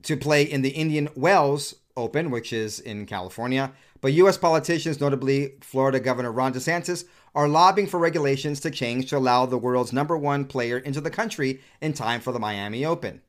to 0.05 0.17
play 0.17 0.43
in 0.43 0.63
the 0.63 0.71
Indian 0.71 1.11
Wells 1.15 1.75
Open, 1.99 2.31
which 2.31 2.51
is 2.51 2.81
in 2.81 3.05
California. 3.05 3.73
But 4.01 4.15
U.S. 4.15 4.39
politicians, 4.39 5.03
notably 5.03 5.57
Florida 5.61 6.01
Governor 6.01 6.33
Ron 6.33 6.55
DeSantis, 6.55 7.05
are 7.35 7.47
lobbying 7.47 7.87
for 7.87 8.01
regulations 8.01 8.59
to 8.61 8.71
change 8.71 9.11
to 9.11 9.19
allow 9.19 9.45
the 9.45 9.59
world's 9.59 9.93
number 9.93 10.17
one 10.17 10.47
player 10.47 10.79
into 10.79 11.03
the 11.03 11.11
country 11.11 11.61
in 11.83 11.93
time 11.93 12.23
for 12.23 12.33
the 12.33 12.41
Miami 12.41 12.87
Open. 12.87 13.21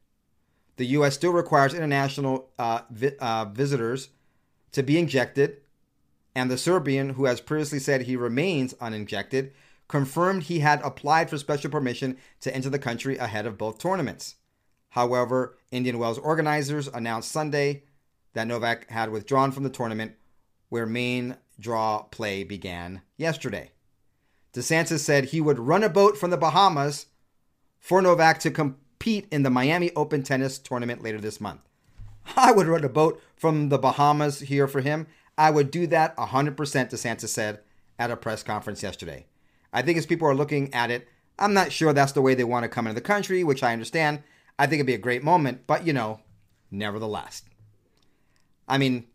The 0.77 0.85
U.S. 0.85 1.15
still 1.15 1.33
requires 1.33 1.73
international 1.73 2.49
uh, 2.57 2.83
vi- 2.89 3.17
uh, 3.19 3.45
visitors 3.45 4.07
to 4.71 4.83
be 4.83 4.97
injected, 4.97 5.57
and 6.33 6.49
the 6.49 6.57
Serbian, 6.57 7.09
who 7.09 7.25
has 7.25 7.41
previously 7.41 7.79
said 7.79 8.03
he 8.03 8.15
remains 8.15 8.73
uninjected, 8.79 9.51
confirmed 9.87 10.43
he 10.43 10.59
had 10.59 10.81
applied 10.81 11.29
for 11.29 11.37
special 11.37 11.69
permission 11.69 12.17
to 12.41 12.53
enter 12.55 12.69
the 12.69 12.79
country 12.79 13.17
ahead 13.17 13.45
of 13.45 13.57
both 13.57 13.77
tournaments. 13.77 14.35
However, 14.89 15.57
Indian 15.71 15.97
Wells 15.97 16.19
organizers 16.19 16.87
announced 16.87 17.31
Sunday 17.31 17.83
that 18.33 18.47
Novak 18.47 18.89
had 18.89 19.11
withdrawn 19.11 19.51
from 19.51 19.63
the 19.63 19.69
tournament, 19.69 20.13
where 20.69 20.85
main 20.85 21.37
draw 21.59 22.03
play 22.03 22.43
began 22.43 23.01
yesterday. 23.17 23.71
DeSantis 24.53 24.99
said 24.99 25.25
he 25.25 25.41
would 25.41 25.59
run 25.59 25.83
a 25.83 25.89
boat 25.89 26.17
from 26.17 26.29
the 26.29 26.37
Bahamas 26.37 27.07
for 27.79 28.01
Novak 28.01 28.39
to 28.39 28.51
compete 28.51 29.27
in 29.31 29.43
the 29.43 29.49
Miami 29.49 29.91
Open 29.95 30.23
tennis 30.23 30.59
tournament 30.59 31.03
later 31.03 31.19
this 31.19 31.41
month. 31.41 31.61
I 32.37 32.51
would 32.51 32.67
run 32.67 32.83
a 32.83 32.89
boat 32.89 33.21
from 33.35 33.69
the 33.69 33.79
Bahamas 33.79 34.41
here 34.41 34.67
for 34.67 34.81
him. 34.81 35.07
I 35.37 35.51
would 35.51 35.71
do 35.71 35.87
that 35.87 36.15
100%, 36.17 36.55
DeSantis 36.55 37.29
said 37.29 37.59
at 37.97 38.11
a 38.11 38.15
press 38.15 38.43
conference 38.43 38.83
yesterday. 38.83 39.25
I 39.73 39.81
think 39.81 39.97
as 39.97 40.05
people 40.05 40.27
are 40.27 40.35
looking 40.35 40.73
at 40.73 40.91
it, 40.91 41.07
I'm 41.39 41.53
not 41.53 41.71
sure 41.71 41.91
that's 41.91 42.11
the 42.11 42.21
way 42.21 42.35
they 42.35 42.43
want 42.43 42.63
to 42.63 42.69
come 42.69 42.85
into 42.85 42.95
the 42.95 43.01
country, 43.01 43.43
which 43.43 43.63
I 43.63 43.73
understand. 43.73 44.23
I 44.59 44.67
think 44.67 44.75
it'd 44.75 44.87
be 44.87 44.93
a 44.93 44.99
great 44.99 45.23
moment, 45.23 45.65
but 45.65 45.85
you 45.85 45.93
know, 45.93 46.19
nevertheless. 46.69 47.41
I 48.67 48.77
mean, 48.77 49.07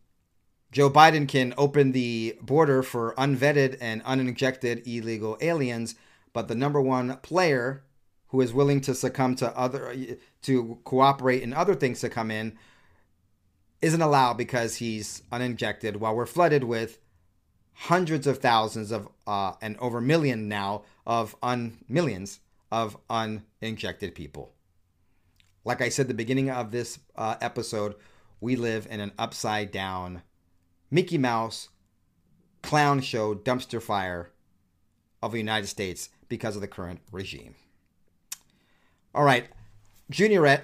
Joe 0.72 0.90
Biden 0.90 1.26
can 1.28 1.54
open 1.56 1.92
the 1.92 2.36
border 2.42 2.82
for 2.82 3.14
unvetted 3.16 3.78
and 3.80 4.02
uninjected 4.04 4.86
illegal 4.86 5.38
aliens, 5.40 5.94
but 6.32 6.48
the 6.48 6.54
number 6.54 6.80
one 6.80 7.16
player 7.18 7.84
who 8.28 8.40
is 8.40 8.52
willing 8.52 8.80
to 8.82 8.94
succumb 8.94 9.34
to 9.36 9.56
other 9.56 9.94
to 10.42 10.78
cooperate 10.84 11.42
in 11.42 11.54
other 11.54 11.74
things 11.74 12.00
to 12.00 12.10
come 12.10 12.30
in 12.30 12.58
isn't 13.80 14.02
allowed 14.02 14.36
because 14.36 14.76
he's 14.76 15.22
uninjected 15.32 15.96
while 15.96 16.14
we're 16.14 16.26
flooded 16.26 16.64
with 16.64 16.98
hundreds 17.82 18.26
of 18.26 18.38
thousands 18.38 18.90
of 18.90 19.08
uh, 19.26 19.52
and 19.62 19.76
over 19.78 19.98
a 19.98 20.02
million 20.02 20.48
now 20.48 20.82
of 21.06 21.36
un 21.42 21.78
millions 21.88 22.40
of 22.72 22.96
uninjected 23.08 24.14
people. 24.14 24.52
Like 25.64 25.80
I 25.80 25.88
said, 25.88 26.04
at 26.04 26.08
the 26.08 26.14
beginning 26.14 26.50
of 26.50 26.70
this 26.70 26.98
uh, 27.14 27.36
episode, 27.40 27.94
we 28.40 28.56
live 28.56 28.86
in 28.90 29.00
an 29.00 29.12
upside 29.18 29.70
down 29.70 30.22
Mickey 30.90 31.18
Mouse 31.18 31.68
clown 32.62 33.00
show 33.00 33.34
dumpster 33.34 33.80
fire 33.80 34.30
of 35.22 35.32
the 35.32 35.38
United 35.38 35.68
States 35.68 36.10
because 36.28 36.56
of 36.56 36.62
the 36.62 36.68
current 36.68 37.00
regime. 37.12 37.54
All 39.14 39.24
right, 39.24 39.46
Juniorette 40.10 40.62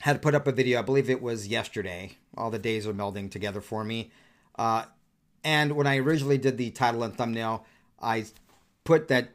had 0.00 0.22
put 0.22 0.34
up 0.34 0.46
a 0.46 0.52
video, 0.52 0.80
I 0.80 0.82
believe 0.82 1.08
it 1.08 1.22
was 1.22 1.46
yesterday. 1.46 2.16
All 2.36 2.50
the 2.50 2.58
days 2.58 2.86
are 2.86 2.94
melding 2.94 3.30
together 3.30 3.60
for 3.60 3.84
me. 3.84 4.10
Uh, 4.58 4.84
and 5.44 5.72
when 5.72 5.86
I 5.86 5.96
originally 5.98 6.38
did 6.38 6.58
the 6.58 6.70
title 6.70 7.02
and 7.02 7.14
thumbnail, 7.14 7.64
I 8.00 8.26
put 8.84 9.08
that 9.08 9.30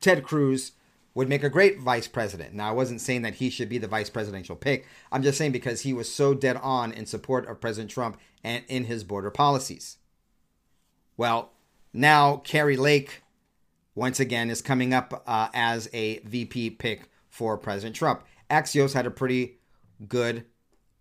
Ted 0.00 0.22
Cruz 0.22 0.72
would 1.14 1.28
make 1.28 1.44
a 1.44 1.48
great 1.48 1.78
vice 1.78 2.08
president. 2.08 2.54
Now, 2.54 2.68
I 2.68 2.72
wasn't 2.72 3.00
saying 3.00 3.22
that 3.22 3.36
he 3.36 3.48
should 3.48 3.68
be 3.68 3.78
the 3.78 3.86
vice 3.86 4.10
presidential 4.10 4.56
pick. 4.56 4.86
I'm 5.12 5.22
just 5.22 5.38
saying 5.38 5.52
because 5.52 5.82
he 5.82 5.92
was 5.92 6.12
so 6.12 6.34
dead 6.34 6.56
on 6.56 6.92
in 6.92 7.06
support 7.06 7.46
of 7.46 7.60
President 7.60 7.90
Trump 7.90 8.18
and 8.42 8.64
in 8.68 8.84
his 8.84 9.04
border 9.04 9.30
policies. 9.30 9.98
Well, 11.16 11.52
now 11.92 12.38
Kari 12.38 12.76
Lake, 12.76 13.22
once 13.94 14.18
again, 14.18 14.50
is 14.50 14.60
coming 14.60 14.92
up 14.92 15.22
uh, 15.26 15.48
as 15.54 15.88
a 15.92 16.18
VP 16.20 16.70
pick 16.70 17.08
for 17.28 17.56
President 17.56 17.94
Trump. 17.94 18.24
Axios 18.50 18.94
had 18.94 19.06
a 19.06 19.10
pretty 19.10 19.58
good 20.08 20.44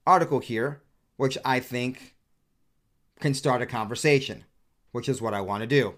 article 0.05 0.39
here, 0.39 0.83
which 1.17 1.37
I 1.43 1.59
think 1.59 2.12
can 3.23 3.33
start 3.33 3.61
a 3.61 3.65
conversation, 3.65 4.43
which 4.91 5.07
is 5.07 5.21
what 5.21 5.33
I 5.33 5.41
want 5.41 5.61
to 5.61 5.67
do. 5.67 5.95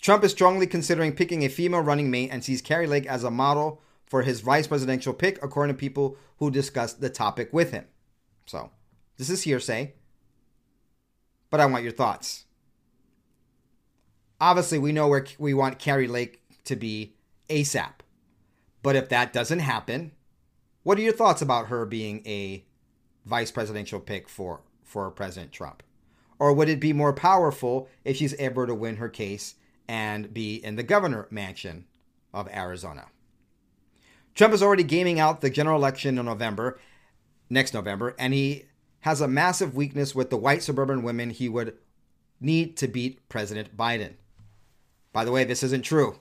Trump 0.00 0.22
is 0.22 0.32
strongly 0.32 0.66
considering 0.66 1.16
picking 1.16 1.42
a 1.42 1.48
female 1.48 1.80
running 1.80 2.10
mate 2.10 2.28
and 2.30 2.44
sees 2.44 2.60
Kari 2.60 2.86
Lake 2.86 3.06
as 3.06 3.24
a 3.24 3.30
model 3.30 3.80
for 4.04 4.22
his 4.22 4.42
vice 4.42 4.66
presidential 4.66 5.14
pick, 5.14 5.42
according 5.42 5.74
to 5.74 5.80
people 5.80 6.16
who 6.36 6.50
discussed 6.50 7.00
the 7.00 7.08
topic 7.08 7.52
with 7.52 7.72
him. 7.72 7.86
So, 8.44 8.70
this 9.16 9.30
is 9.30 9.42
hearsay, 9.42 9.94
but 11.48 11.58
I 11.58 11.66
want 11.66 11.84
your 11.84 11.92
thoughts. 11.92 12.44
Obviously, 14.38 14.78
we 14.78 14.92
know 14.92 15.08
where 15.08 15.24
we 15.38 15.54
want 15.54 15.78
Kari 15.78 16.06
Lake 16.06 16.42
to 16.64 16.76
be 16.76 17.14
ASAP. 17.48 18.00
But 18.82 18.94
if 18.94 19.08
that 19.08 19.32
doesn't 19.32 19.60
happen, 19.60 20.12
what 20.82 20.98
are 20.98 21.02
your 21.02 21.14
thoughts 21.14 21.40
about 21.40 21.68
her 21.68 21.86
being 21.86 22.22
a 22.26 22.66
vice 23.24 23.50
presidential 23.50 24.00
pick 24.00 24.28
for, 24.28 24.60
for 24.84 25.10
President 25.10 25.50
Trump? 25.50 25.82
Or 26.38 26.52
would 26.52 26.68
it 26.68 26.80
be 26.80 26.92
more 26.92 27.12
powerful 27.12 27.88
if 28.04 28.16
she's 28.16 28.38
able 28.38 28.66
to 28.66 28.74
win 28.74 28.96
her 28.96 29.08
case 29.08 29.54
and 29.88 30.32
be 30.32 30.56
in 30.56 30.76
the 30.76 30.82
governor 30.82 31.26
mansion 31.30 31.86
of 32.34 32.48
Arizona? 32.48 33.06
Trump 34.34 34.52
is 34.52 34.62
already 34.62 34.82
gaming 34.82 35.18
out 35.18 35.40
the 35.40 35.48
general 35.48 35.78
election 35.78 36.18
in 36.18 36.26
November, 36.26 36.78
next 37.48 37.72
November, 37.72 38.14
and 38.18 38.34
he 38.34 38.66
has 39.00 39.20
a 39.20 39.28
massive 39.28 39.74
weakness 39.74 40.14
with 40.14 40.30
the 40.30 40.36
white 40.36 40.62
suburban 40.62 41.02
women 41.02 41.30
he 41.30 41.48
would 41.48 41.76
need 42.40 42.76
to 42.76 42.88
beat 42.88 43.26
President 43.28 43.76
Biden. 43.76 44.14
By 45.12 45.24
the 45.24 45.32
way, 45.32 45.44
this 45.44 45.62
isn't 45.62 45.84
true. 45.84 46.18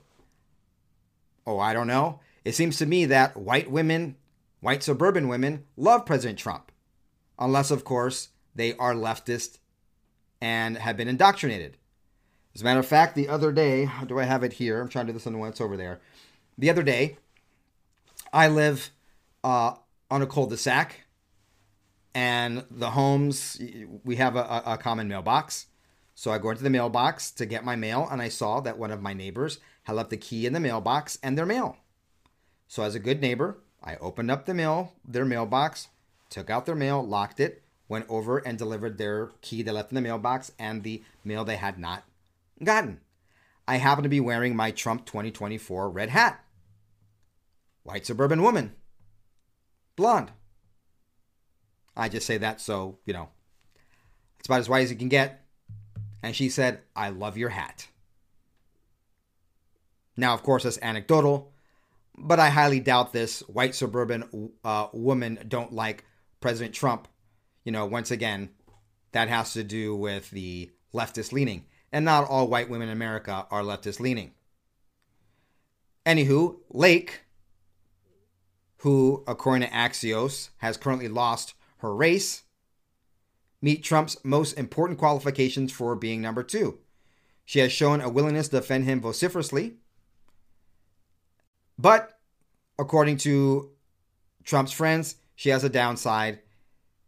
Oh, 1.45 1.59
I 1.59 1.73
don't 1.73 1.87
know. 1.87 2.21
It 2.45 2.55
seems 2.55 2.77
to 2.77 2.85
me 2.85 3.05
that 3.05 3.35
white 3.35 3.69
women, 3.69 4.15
white 4.61 4.83
suburban 4.83 5.27
women, 5.27 5.65
love 5.75 6.05
President 6.05 6.39
Trump. 6.39 6.71
Unless, 7.37 7.71
of 7.71 7.83
course, 7.83 8.29
they 8.55 8.75
are 8.77 8.93
leftist 8.93 9.57
and 10.41 10.77
have 10.77 10.97
been 10.97 11.07
indoctrinated. 11.07 11.77
As 12.53 12.61
a 12.61 12.63
matter 12.63 12.79
of 12.79 12.87
fact, 12.87 13.15
the 13.15 13.27
other 13.27 13.51
day, 13.51 13.89
do 14.05 14.19
I 14.19 14.23
have 14.23 14.43
it 14.43 14.53
here? 14.53 14.79
I'm 14.81 14.87
trying 14.87 15.07
to 15.07 15.11
do 15.11 15.17
this 15.17 15.27
on 15.27 15.37
when 15.37 15.49
it's 15.49 15.61
over 15.61 15.75
there. 15.75 15.99
The 16.57 16.69
other 16.69 16.83
day, 16.83 17.17
I 18.31 18.47
live 18.47 18.91
uh, 19.43 19.73
on 20.09 20.21
a 20.21 20.27
cul-de-sac, 20.27 21.01
and 22.13 22.63
the 22.71 22.91
homes, 22.91 23.61
we 24.05 24.15
have 24.15 24.37
a, 24.37 24.63
a 24.65 24.77
common 24.77 25.09
mailbox. 25.09 25.65
So 26.13 26.31
I 26.31 26.37
go 26.37 26.49
into 26.49 26.63
the 26.63 26.69
mailbox 26.69 27.29
to 27.31 27.45
get 27.45 27.65
my 27.65 27.75
mail, 27.75 28.07
and 28.09 28.21
I 28.21 28.29
saw 28.29 28.61
that 28.61 28.77
one 28.77 28.91
of 28.91 29.01
my 29.01 29.13
neighbors 29.13 29.59
had 29.83 29.97
left 29.97 30.11
the 30.11 30.17
key 30.17 30.45
in 30.45 30.53
the 30.53 30.61
mailbox 30.61 31.19
and 31.21 31.37
their 31.37 31.45
mail. 31.45 31.75
So 32.69 32.83
as 32.83 32.95
a 32.95 32.99
good 32.99 33.19
neighbor, 33.19 33.57
I 33.83 33.97
opened 33.97 34.31
up 34.31 34.45
the 34.45 34.53
mail, 34.53 34.93
their 35.05 35.25
mailbox, 35.25 35.89
took 36.29 36.49
out 36.49 36.65
their 36.65 36.73
mail, 36.73 37.05
locked 37.05 37.41
it, 37.41 37.64
went 37.87 38.05
over 38.09 38.39
and 38.39 38.57
delivered 38.57 38.97
their 38.97 39.31
key 39.41 39.61
they 39.61 39.71
left 39.71 39.91
in 39.91 39.95
the 39.95 40.01
mailbox 40.01 40.51
and 40.57 40.83
the 40.83 41.03
mail 41.23 41.45
they 41.45 41.57
had 41.57 41.77
not 41.77 42.03
gotten. 42.63 42.99
I 43.67 43.77
happen 43.77 44.03
to 44.03 44.09
be 44.09 44.19
wearing 44.19 44.55
my 44.55 44.71
Trump 44.71 45.05
2024 45.05 45.89
red 45.89 46.09
hat. 46.09 46.43
White 47.83 48.05
suburban 48.05 48.41
woman. 48.41 48.73
Blonde. 49.95 50.31
I 51.95 52.09
just 52.09 52.27
say 52.27 52.37
that 52.37 52.59
so, 52.59 52.99
you 53.05 53.13
know, 53.13 53.29
it's 54.39 54.47
about 54.47 54.59
as 54.59 54.69
white 54.69 54.83
as 54.83 54.91
you 54.91 54.97
can 54.97 55.09
get. 55.09 55.45
And 56.21 56.35
she 56.35 56.49
said, 56.49 56.81
I 56.95 57.09
love 57.09 57.37
your 57.37 57.49
hat. 57.49 57.87
Now, 60.17 60.33
of 60.33 60.43
course, 60.43 60.63
that's 60.63 60.79
anecdotal, 60.81 61.51
but 62.17 62.39
I 62.39 62.49
highly 62.49 62.79
doubt 62.79 63.13
this 63.13 63.41
white 63.41 63.75
suburban 63.75 64.51
uh, 64.63 64.87
woman 64.93 65.39
don't 65.47 65.73
like 65.73 66.05
President 66.39 66.73
Trump. 66.73 67.07
You 67.65 67.73
know, 67.73 67.85
once 67.85 68.11
again, 68.11 68.51
that 69.11 69.27
has 69.27 69.51
to 69.53 69.63
do 69.63 69.95
with 69.95 70.31
the 70.31 70.71
leftist 70.93 71.33
leaning. 71.33 71.65
And 71.91 72.05
not 72.05 72.27
all 72.27 72.47
white 72.47 72.69
women 72.69 72.89
in 72.89 72.93
America 72.93 73.47
are 73.51 73.61
leftist 73.61 73.99
leaning. 73.99 74.31
Anywho, 76.05 76.57
Lake, 76.69 77.21
who, 78.77 79.23
according 79.27 79.67
to 79.67 79.73
Axios, 79.73 80.49
has 80.57 80.77
currently 80.77 81.07
lost 81.07 81.55
her 81.77 81.95
race, 81.95 82.43
meet 83.61 83.83
Trump's 83.83 84.17
most 84.23 84.53
important 84.53 84.99
qualifications 84.99 85.71
for 85.71 85.95
being 85.95 86.21
number 86.21 86.43
two. 86.43 86.79
She 87.45 87.59
has 87.59 87.71
shown 87.71 88.01
a 88.01 88.09
willingness 88.09 88.49
to 88.49 88.57
defend 88.57 88.85
him 88.85 89.01
vociferously. 89.01 89.77
But 91.77 92.19
according 92.77 93.17
to 93.17 93.71
Trump's 94.43 94.71
friends, 94.71 95.15
she 95.35 95.49
has 95.49 95.63
a 95.63 95.69
downside. 95.69 96.39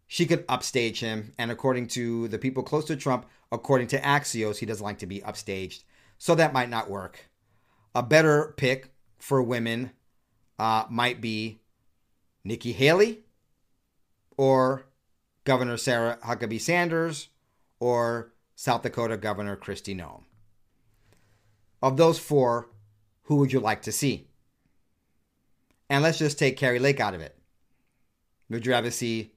She 0.07 0.25
could 0.25 0.45
upstage 0.47 1.01
him. 1.01 1.33
And 1.37 1.51
according 1.51 1.87
to 1.89 2.27
the 2.29 2.39
people 2.39 2.63
close 2.63 2.85
to 2.85 2.95
Trump, 2.95 3.25
according 3.51 3.87
to 3.87 4.01
Axios, 4.01 4.57
he 4.57 4.65
doesn't 4.65 4.83
like 4.83 4.99
to 4.99 5.05
be 5.05 5.19
upstaged. 5.21 5.83
So 6.17 6.33
that 6.35 6.53
might 6.53 6.69
not 6.69 6.89
work. 6.89 7.29
A 7.93 8.01
better 8.01 8.53
pick 8.57 8.91
for 9.19 9.41
women 9.41 9.91
uh, 10.57 10.85
might 10.89 11.21
be 11.21 11.59
Nikki 12.43 12.71
Haley 12.71 13.23
or 14.37 14.85
Governor 15.43 15.77
Sarah 15.77 16.17
Huckabee 16.23 16.61
Sanders 16.61 17.29
or 17.79 18.31
South 18.55 18.81
Dakota 18.81 19.17
Governor 19.17 19.57
Kristi 19.57 19.95
Noem. 19.95 20.23
Of 21.81 21.97
those 21.97 22.17
four, 22.17 22.69
who 23.23 23.35
would 23.37 23.51
you 23.51 23.59
like 23.59 23.81
to 23.83 23.91
see? 23.91 24.27
And 25.89 26.03
let's 26.03 26.17
just 26.17 26.39
take 26.39 26.57
Kari 26.57 26.79
Lake 26.79 26.99
out 26.99 27.13
of 27.13 27.21
it. 27.21 27.37
Would 28.49 28.65
you 28.65 28.71
rather 28.71 28.91
see 28.91 29.33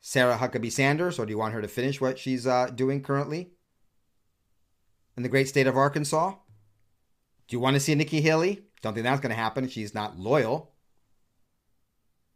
Sarah 0.00 0.38
Huckabee 0.38 0.72
Sanders, 0.72 1.18
or 1.18 1.26
do 1.26 1.30
you 1.30 1.38
want 1.38 1.54
her 1.54 1.62
to 1.62 1.68
finish 1.68 2.00
what 2.00 2.18
she's 2.18 2.46
uh, 2.46 2.66
doing 2.66 3.02
currently 3.02 3.50
in 5.16 5.22
the 5.22 5.28
great 5.28 5.48
state 5.48 5.66
of 5.66 5.76
Arkansas? 5.76 6.30
Do 7.48 7.56
you 7.56 7.60
want 7.60 7.74
to 7.74 7.80
see 7.80 7.94
Nikki 7.94 8.20
Haley? 8.20 8.62
Don't 8.82 8.94
think 8.94 9.04
that's 9.04 9.20
going 9.20 9.30
to 9.30 9.36
happen. 9.36 9.68
She's 9.68 9.94
not 9.94 10.18
loyal. 10.18 10.72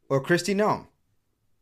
Or 0.08 0.22
Kristi 0.22 0.54
Noem, 0.54 0.86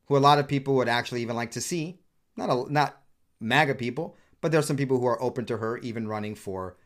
who 0.06 0.16
a 0.16 0.18
lot 0.18 0.38
of 0.38 0.48
people 0.48 0.74
would 0.76 0.88
actually 0.88 1.22
even 1.22 1.36
like 1.36 1.50
to 1.52 1.60
see. 1.60 2.00
Not 2.36 2.48
a, 2.48 2.72
not 2.72 3.02
MAGA 3.40 3.74
people, 3.74 4.16
but 4.40 4.50
there 4.50 4.60
are 4.60 4.64
some 4.64 4.76
people 4.76 4.98
who 4.98 5.06
are 5.06 5.22
open 5.22 5.44
to 5.46 5.58
her 5.58 5.78
even 5.78 6.08
running 6.08 6.34
for 6.34 6.76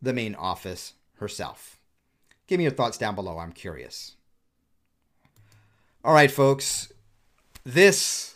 the 0.00 0.12
main 0.12 0.34
office 0.34 0.94
herself. 1.16 1.78
Give 2.46 2.58
me 2.58 2.64
your 2.64 2.72
thoughts 2.72 2.98
down 2.98 3.14
below. 3.14 3.38
I'm 3.38 3.52
curious. 3.52 4.16
All 6.04 6.14
right, 6.14 6.30
folks. 6.30 6.92
This 7.64 8.33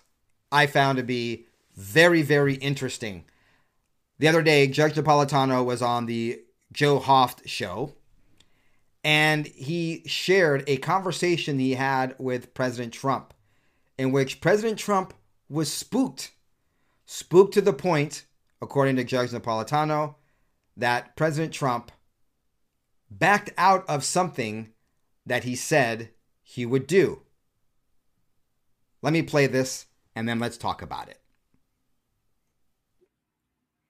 I 0.50 0.66
found 0.66 0.98
to 0.98 1.04
be 1.04 1.46
very, 1.74 2.22
very 2.22 2.54
interesting. 2.54 3.24
The 4.18 4.28
other 4.28 4.42
day, 4.42 4.66
Judge 4.66 4.94
Napolitano 4.94 5.64
was 5.64 5.82
on 5.82 6.06
the 6.06 6.40
Joe 6.72 6.98
Hoft 6.98 7.46
show, 7.46 7.94
and 9.04 9.46
he 9.46 10.02
shared 10.06 10.64
a 10.66 10.78
conversation 10.78 11.58
he 11.58 11.74
had 11.74 12.14
with 12.18 12.54
President 12.54 12.92
Trump, 12.92 13.32
in 13.96 14.10
which 14.10 14.40
President 14.40 14.78
Trump 14.78 15.14
was 15.48 15.72
spooked. 15.72 16.32
Spooked 17.06 17.54
to 17.54 17.60
the 17.60 17.72
point, 17.72 18.26
according 18.60 18.96
to 18.96 19.04
Judge 19.04 19.30
Napolitano, 19.30 20.16
that 20.76 21.16
President 21.16 21.52
Trump 21.52 21.92
backed 23.10 23.50
out 23.56 23.88
of 23.88 24.04
something 24.04 24.72
that 25.24 25.44
he 25.44 25.54
said 25.54 26.10
he 26.42 26.66
would 26.66 26.86
do. 26.86 27.22
Let 29.00 29.12
me 29.12 29.22
play 29.22 29.46
this 29.46 29.86
and 30.18 30.28
then 30.28 30.40
let's 30.40 30.56
talk 30.56 30.82
about 30.82 31.08
it. 31.08 31.20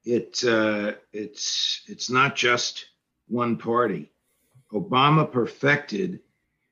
It 0.04 0.44
uh, 0.44 0.92
it's 1.10 1.80
it's 1.86 2.10
not 2.10 2.36
just 2.36 2.84
one 3.28 3.56
party. 3.56 4.12
Obama 4.70 5.30
perfected 5.32 6.20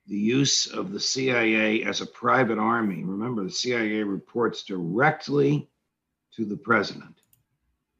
the 0.09 0.19
use 0.19 0.67
of 0.67 0.93
the 0.93 1.01
CIA 1.01 1.85
as 1.85 2.03
a 2.03 2.07
private 2.07 2.59
army. 2.59 3.03
Remember, 3.03 3.45
the 3.45 3.51
CIA 3.51 4.03
reports 4.03 4.63
directly 4.63 5.71
to 6.35 6.45
the 6.45 6.59
president. 6.59 7.23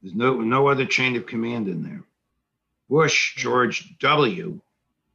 There's 0.03 0.13
no 0.13 0.39
no 0.41 0.67
other 0.67 0.85
chain 0.85 1.15
of 1.15 1.25
command 1.25 1.67
in 1.67 1.81
there. 1.81 2.03
Bush, 2.87 3.35
George 3.35 3.97
W., 3.97 4.61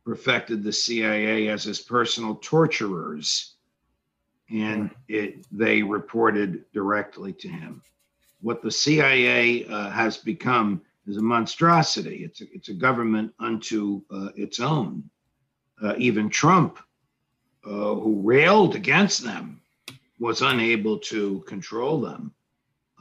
perfected 0.05 0.65
the 0.65 0.73
CIA 0.73 1.47
as 1.47 1.63
his 1.63 1.79
personal 1.79 2.35
torturers, 2.43 3.52
and 4.53 4.91
it, 5.09 5.47
they 5.51 5.83
reported 5.83 6.65
directly 6.73 7.33
to 7.33 7.49
him. 7.49 7.83
What 8.41 8.63
the 8.63 8.71
CIA 8.71 9.65
uh, 9.67 9.91
has 9.91 10.19
become 10.19 10.83
is 11.07 11.17
a 11.17 11.23
monstrosity. 11.23 12.25
It's 12.25 12.41
a, 12.43 12.45
it's 12.53 12.69
a 12.69 12.75
government 12.75 13.33
unto 13.39 14.03
uh, 14.11 14.29
its 14.37 14.61
own. 14.61 15.09
Uh, 15.83 15.95
even 15.99 16.29
Trump, 16.29 16.79
uh, 17.65 17.95
who 17.95 18.21
railed 18.23 18.75
against 18.75 19.25
them, 19.25 19.61
was 20.19 20.43
unable 20.43 20.99
to 20.99 21.41
control 21.41 22.01
them. 22.01 22.33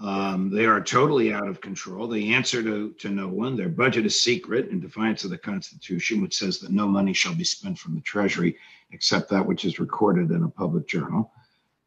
Um, 0.02 0.50
they 0.50 0.66
are 0.66 0.82
totally 0.82 1.32
out 1.32 1.48
of 1.48 1.62
control. 1.62 2.08
They 2.08 2.30
answer 2.30 2.64
to, 2.64 2.92
to 2.94 3.10
no 3.10 3.28
one. 3.28 3.56
Their 3.56 3.70
budget 3.70 4.06
is 4.06 4.20
secret 4.20 4.70
in 4.70 4.80
defiance 4.80 5.24
of 5.24 5.30
the 5.30 5.38
Constitution, 5.38 6.22
which 6.22 6.36
says 6.36 6.58
that 6.60 6.72
no 6.72 6.88
money 6.88 7.14
shall 7.14 7.36
be 7.36 7.44
spent 7.44 7.78
from 7.78 7.94
the 7.94 8.02
Treasury 8.02 8.58
except 8.92 9.30
that 9.30 9.46
which 9.46 9.64
is 9.64 9.80
recorded 9.80 10.32
in 10.32 10.44
a 10.44 10.50
public 10.50 10.88
journal. 10.88 11.32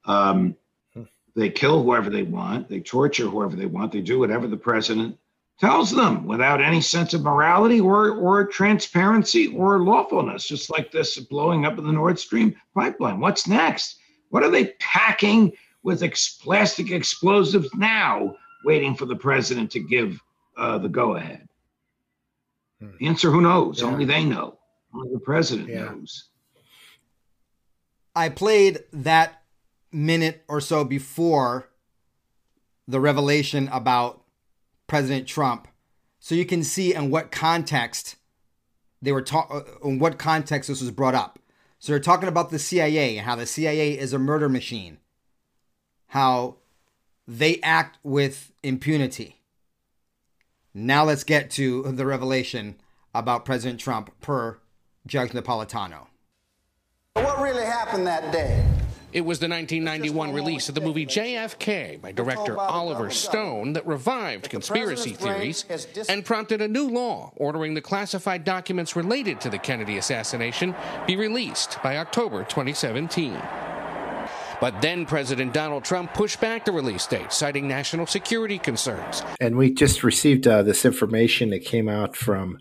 Um, 0.04 0.56
they 1.36 1.50
kill 1.50 1.82
whoever 1.82 2.10
they 2.10 2.22
want. 2.22 2.68
They 2.68 2.80
torture 2.80 3.26
whoever 3.26 3.56
they 3.56 3.66
want. 3.66 3.92
They 3.92 4.00
do 4.00 4.20
whatever 4.20 4.46
the 4.46 4.56
president 4.56 5.18
tells 5.58 5.90
them 5.90 6.26
without 6.26 6.60
any 6.60 6.80
sense 6.80 7.14
of 7.14 7.22
morality 7.22 7.80
or, 7.80 8.10
or 8.10 8.46
transparency 8.46 9.48
or 9.48 9.80
lawfulness, 9.80 10.46
just 10.46 10.70
like 10.70 10.90
this 10.90 11.18
blowing 11.18 11.64
up 11.64 11.78
of 11.78 11.84
the 11.84 11.92
Nord 11.92 12.18
Stream 12.18 12.54
pipeline. 12.74 13.20
What's 13.20 13.46
next? 13.46 13.98
What 14.30 14.42
are 14.42 14.50
they 14.50 14.66
packing 14.80 15.52
with 15.82 16.02
ex- 16.02 16.36
plastic 16.36 16.90
explosives 16.90 17.72
now, 17.74 18.36
waiting 18.64 18.94
for 18.94 19.06
the 19.06 19.16
president 19.16 19.70
to 19.72 19.80
give 19.80 20.20
uh, 20.56 20.78
the 20.78 20.88
go 20.88 21.16
ahead? 21.16 21.48
Hmm. 22.80 22.90
answer 23.00 23.30
who 23.30 23.40
knows? 23.40 23.80
Yeah. 23.80 23.86
Only 23.86 24.04
they 24.04 24.24
know. 24.24 24.58
Only 24.92 25.12
the 25.12 25.20
president 25.20 25.68
yeah. 25.68 25.84
knows. 25.84 26.28
I 28.16 28.28
played 28.28 28.84
that 28.92 29.43
minute 29.94 30.44
or 30.48 30.60
so 30.60 30.84
before 30.84 31.70
the 32.86 33.00
revelation 33.00 33.68
about 33.72 34.22
President 34.86 35.26
Trump 35.26 35.68
so 36.20 36.34
you 36.34 36.44
can 36.44 36.62
see 36.62 36.94
in 36.94 37.10
what 37.10 37.30
context 37.30 38.16
they 39.00 39.12
were 39.12 39.24
uh, 39.32 39.60
in 39.84 39.98
what 39.98 40.18
context 40.18 40.68
this 40.68 40.80
was 40.80 40.90
brought 40.90 41.14
up. 41.14 41.38
So 41.78 41.92
they're 41.92 42.00
talking 42.00 42.28
about 42.28 42.50
the 42.50 42.58
CIA 42.58 43.18
and 43.18 43.26
how 43.26 43.36
the 43.36 43.46
CIA 43.46 43.98
is 43.98 44.12
a 44.12 44.18
murder 44.18 44.48
machine 44.48 44.98
how 46.14 46.54
they 47.26 47.58
act 47.60 47.98
with 48.04 48.52
impunity. 48.62 49.42
Now 50.72 51.04
let's 51.04 51.24
get 51.24 51.50
to 51.52 51.82
the 51.82 52.06
revelation 52.06 52.76
about 53.12 53.44
President 53.44 53.80
Trump 53.80 54.10
per 54.20 54.58
Judge 55.06 55.30
Napolitano. 55.30 56.06
What 57.14 57.40
really 57.40 57.64
happened 57.64 58.06
that 58.06 58.32
day? 58.32 58.73
It 59.14 59.24
was 59.24 59.38
the 59.38 59.48
1991 59.48 60.32
release 60.32 60.68
of 60.68 60.74
the 60.74 60.80
movie 60.80 61.06
JFK 61.06 62.00
by 62.00 62.10
director 62.10 62.58
Oliver 62.58 63.10
Stone 63.10 63.74
that 63.74 63.86
revived 63.86 64.50
conspiracy 64.50 65.12
theories 65.12 65.64
and 66.08 66.24
prompted 66.24 66.60
a 66.60 66.66
new 66.66 66.88
law 66.88 67.32
ordering 67.36 67.74
the 67.74 67.80
classified 67.80 68.42
documents 68.42 68.96
related 68.96 69.40
to 69.42 69.50
the 69.50 69.58
Kennedy 69.58 69.98
assassination 69.98 70.74
be 71.06 71.14
released 71.14 71.78
by 71.80 71.98
October 71.98 72.42
2017. 72.42 73.40
But 74.60 74.82
then 74.82 75.06
President 75.06 75.52
Donald 75.52 75.84
Trump 75.84 76.12
pushed 76.12 76.40
back 76.40 76.64
the 76.64 76.72
release 76.72 77.06
date, 77.06 77.32
citing 77.32 77.68
national 77.68 78.06
security 78.06 78.58
concerns. 78.58 79.22
And 79.40 79.56
we 79.56 79.72
just 79.72 80.02
received 80.02 80.48
uh, 80.48 80.64
this 80.64 80.84
information 80.84 81.50
that 81.50 81.64
came 81.64 81.88
out 81.88 82.16
from 82.16 82.58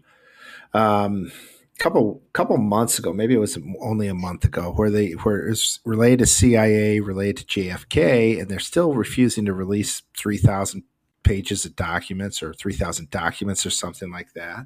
um, 0.76 1.32
a 1.32 1.53
couple 1.84 2.22
couple 2.32 2.56
months 2.58 2.98
ago, 2.98 3.12
maybe 3.12 3.34
it 3.36 3.40
was 3.40 3.60
only 3.82 4.08
a 4.08 4.14
month 4.14 4.46
ago, 4.46 4.72
where 4.72 4.90
they 4.90 5.12
where 5.12 5.48
it's 5.48 5.82
related 5.84 6.20
to 6.20 6.26
CIA, 6.26 7.02
related 7.02 7.48
to 7.48 7.62
JFK, 7.62 8.40
and 8.40 8.50
they're 8.50 8.60
still 8.60 8.94
refusing 8.94 9.46
to 9.46 9.54
release 9.54 10.02
three 10.18 10.38
thousand 10.38 10.84
pages 11.24 11.64
of 11.64 11.74
documents 11.78 12.44
or 12.44 12.54
3000 12.54 13.10
documents 13.10 13.66
or 13.66 13.70
something 13.70 14.12
like 14.12 14.34
that 14.34 14.66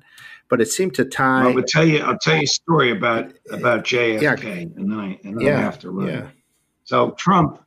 but 0.49 0.59
it 0.59 0.65
seemed 0.65 0.91
to 0.91 1.05
tie 1.05 1.45
well, 1.45 1.55
i'll 1.55 1.63
tell 1.63 1.87
you 1.87 1.99
i'll 1.99 2.17
tell 2.17 2.35
you 2.35 2.41
a 2.41 2.47
story 2.47 2.89
about 2.89 3.31
about 3.51 3.83
jfk 3.83 4.43
yeah. 4.43 4.59
and 4.75 4.91
then 4.91 4.99
i 4.99 5.19
and 5.23 5.37
then 5.37 5.45
yeah, 5.45 5.59
I 5.59 5.61
have 5.61 5.77
to 5.81 5.91
run 5.91 6.07
yeah. 6.07 6.27
so 6.83 7.11
trump 7.11 7.61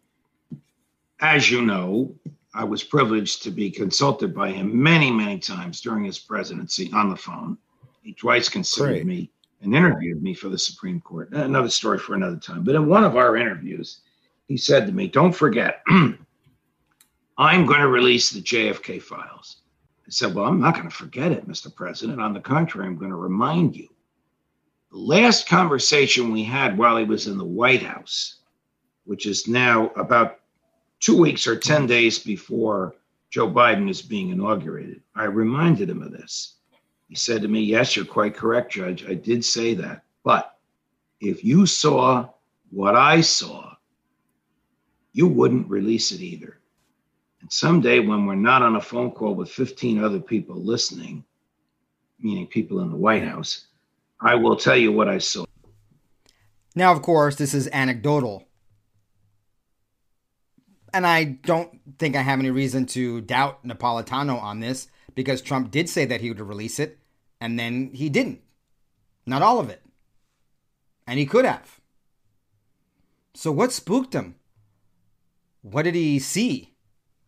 as 1.21 1.49
you 1.53 1.63
know 1.63 2.13
i 2.53 2.65
was 2.65 2.83
privileged 2.83 3.45
to 3.45 3.53
be 3.53 3.71
consulted 3.71 4.35
by 4.35 4.51
him 4.51 4.83
many 4.83 5.09
many 5.09 5.39
times 5.39 5.81
during 5.81 6.03
his 6.03 6.19
presidency 6.19 6.91
on 6.93 7.11
the 7.11 7.17
phone 7.17 7.57
he 8.03 8.13
twice 8.13 8.49
considered 8.49 8.89
Great. 8.89 9.07
me 9.07 9.31
and 9.63 9.75
interviewed 9.75 10.23
me 10.23 10.35
for 10.35 10.49
the 10.49 10.59
supreme 10.59 11.01
court 11.01 11.29
uh, 11.35 11.39
another 11.39 11.69
story 11.69 11.99
for 11.99 12.15
another 12.15 12.37
time 12.37 12.65
but 12.65 12.75
in 12.75 12.87
one 12.87 13.05
of 13.05 13.17
our 13.17 13.37
interviews 13.37 14.01
he 14.49 14.57
said 14.57 14.87
to 14.87 14.93
me 14.93 15.07
don't 15.07 15.33
forget 15.33 15.83
I'm 17.41 17.65
going 17.65 17.81
to 17.81 17.89
release 17.89 18.29
the 18.29 18.43
JFK 18.43 19.01
files. 19.01 19.63
I 20.07 20.11
said, 20.11 20.35
Well, 20.35 20.45
I'm 20.45 20.61
not 20.61 20.75
going 20.75 20.91
to 20.91 20.95
forget 20.95 21.33
it, 21.33 21.49
Mr. 21.49 21.75
President. 21.75 22.21
On 22.21 22.35
the 22.35 22.41
contrary, 22.41 22.87
I'm 22.87 22.99
going 22.99 23.11
to 23.11 23.17
remind 23.17 23.75
you. 23.75 23.89
The 24.93 24.99
last 24.99 25.49
conversation 25.49 26.33
we 26.33 26.45
had 26.45 26.77
while 26.77 26.99
he 26.99 27.05
was 27.05 27.29
in 27.29 27.39
the 27.39 27.45
White 27.45 27.83
House, 27.83 28.41
which 29.05 29.25
is 29.25 29.49
now 29.49 29.89
about 29.97 30.41
two 30.99 31.17
weeks 31.17 31.47
or 31.47 31.57
10 31.57 31.87
days 31.87 32.19
before 32.19 32.95
Joe 33.31 33.49
Biden 33.49 33.89
is 33.89 34.03
being 34.03 34.29
inaugurated, 34.29 35.01
I 35.15 35.25
reminded 35.25 35.89
him 35.89 36.03
of 36.03 36.13
this. 36.13 36.57
He 37.11 37.17
said 37.17 37.43
to 37.43 37.49
me, 37.49 37.61
Yes, 37.61 37.97
you're 37.97 38.05
quite 38.05 38.37
correct, 38.37 38.73
Judge. 38.73 39.05
I 39.05 39.15
did 39.15 39.45
say 39.45 39.75
that. 39.75 40.05
But 40.23 40.57
if 41.21 41.45
you 41.45 41.67
saw 41.67 42.29
what 42.71 42.95
I 42.95 43.21
saw, 43.21 43.75
you 45.13 45.27
wouldn't 45.27 45.69
release 45.69 46.13
it 46.13 46.21
either. 46.21 46.61
And 47.41 47.53
someday, 47.53 47.99
when 47.99 48.27
we're 48.27 48.37
not 48.37 48.63
on 48.63 48.77
a 48.77 48.81
phone 48.81 49.11
call 49.11 49.35
with 49.35 49.51
15 49.51 50.03
other 50.03 50.21
people 50.21 50.55
listening, 50.55 51.25
meaning 52.21 52.47
people 52.47 52.79
in 52.79 52.91
the 52.91 52.97
White 52.97 53.25
House, 53.25 53.67
I 54.21 54.37
will 54.37 54.55
tell 54.55 54.77
you 54.77 54.93
what 54.93 55.09
I 55.09 55.19
saw. 55.19 55.45
Now, 56.77 56.93
of 56.93 57.03
course, 57.03 57.35
this 57.35 57.55
is 57.55 57.69
anecdotal. 57.73 58.45
And 60.95 61.05
I 61.05 61.25
don't 61.25 61.81
think 61.99 62.15
I 62.15 62.23
have 62.23 62.39
any 62.39 62.51
reason 62.51 62.87
to 62.87 63.21
doubt 63.21 63.65
Napolitano 63.65 64.41
on 64.41 64.61
this 64.61 64.87
because 65.17 65.43
Trump 65.43 65.73
did 65.73 65.89
say 65.89 66.05
that 66.05 66.21
he 66.21 66.29
would 66.29 66.41
release 66.41 66.79
it, 66.79 67.00
and 67.41 67.59
then 67.59 67.91
he 67.95 68.09
didn't. 68.09 68.41
Not 69.27 69.43
all 69.43 69.59
of 69.59 69.71
it. 69.71 69.83
And 71.07 71.19
he 71.19 71.27
could 71.27 71.45
have. 71.45 71.81
So, 73.35 73.51
what 73.51 73.73
spooked 73.73 74.15
him? 74.15 74.37
What 75.63 75.83
did 75.83 75.95
he 75.95 76.19
see? 76.19 76.75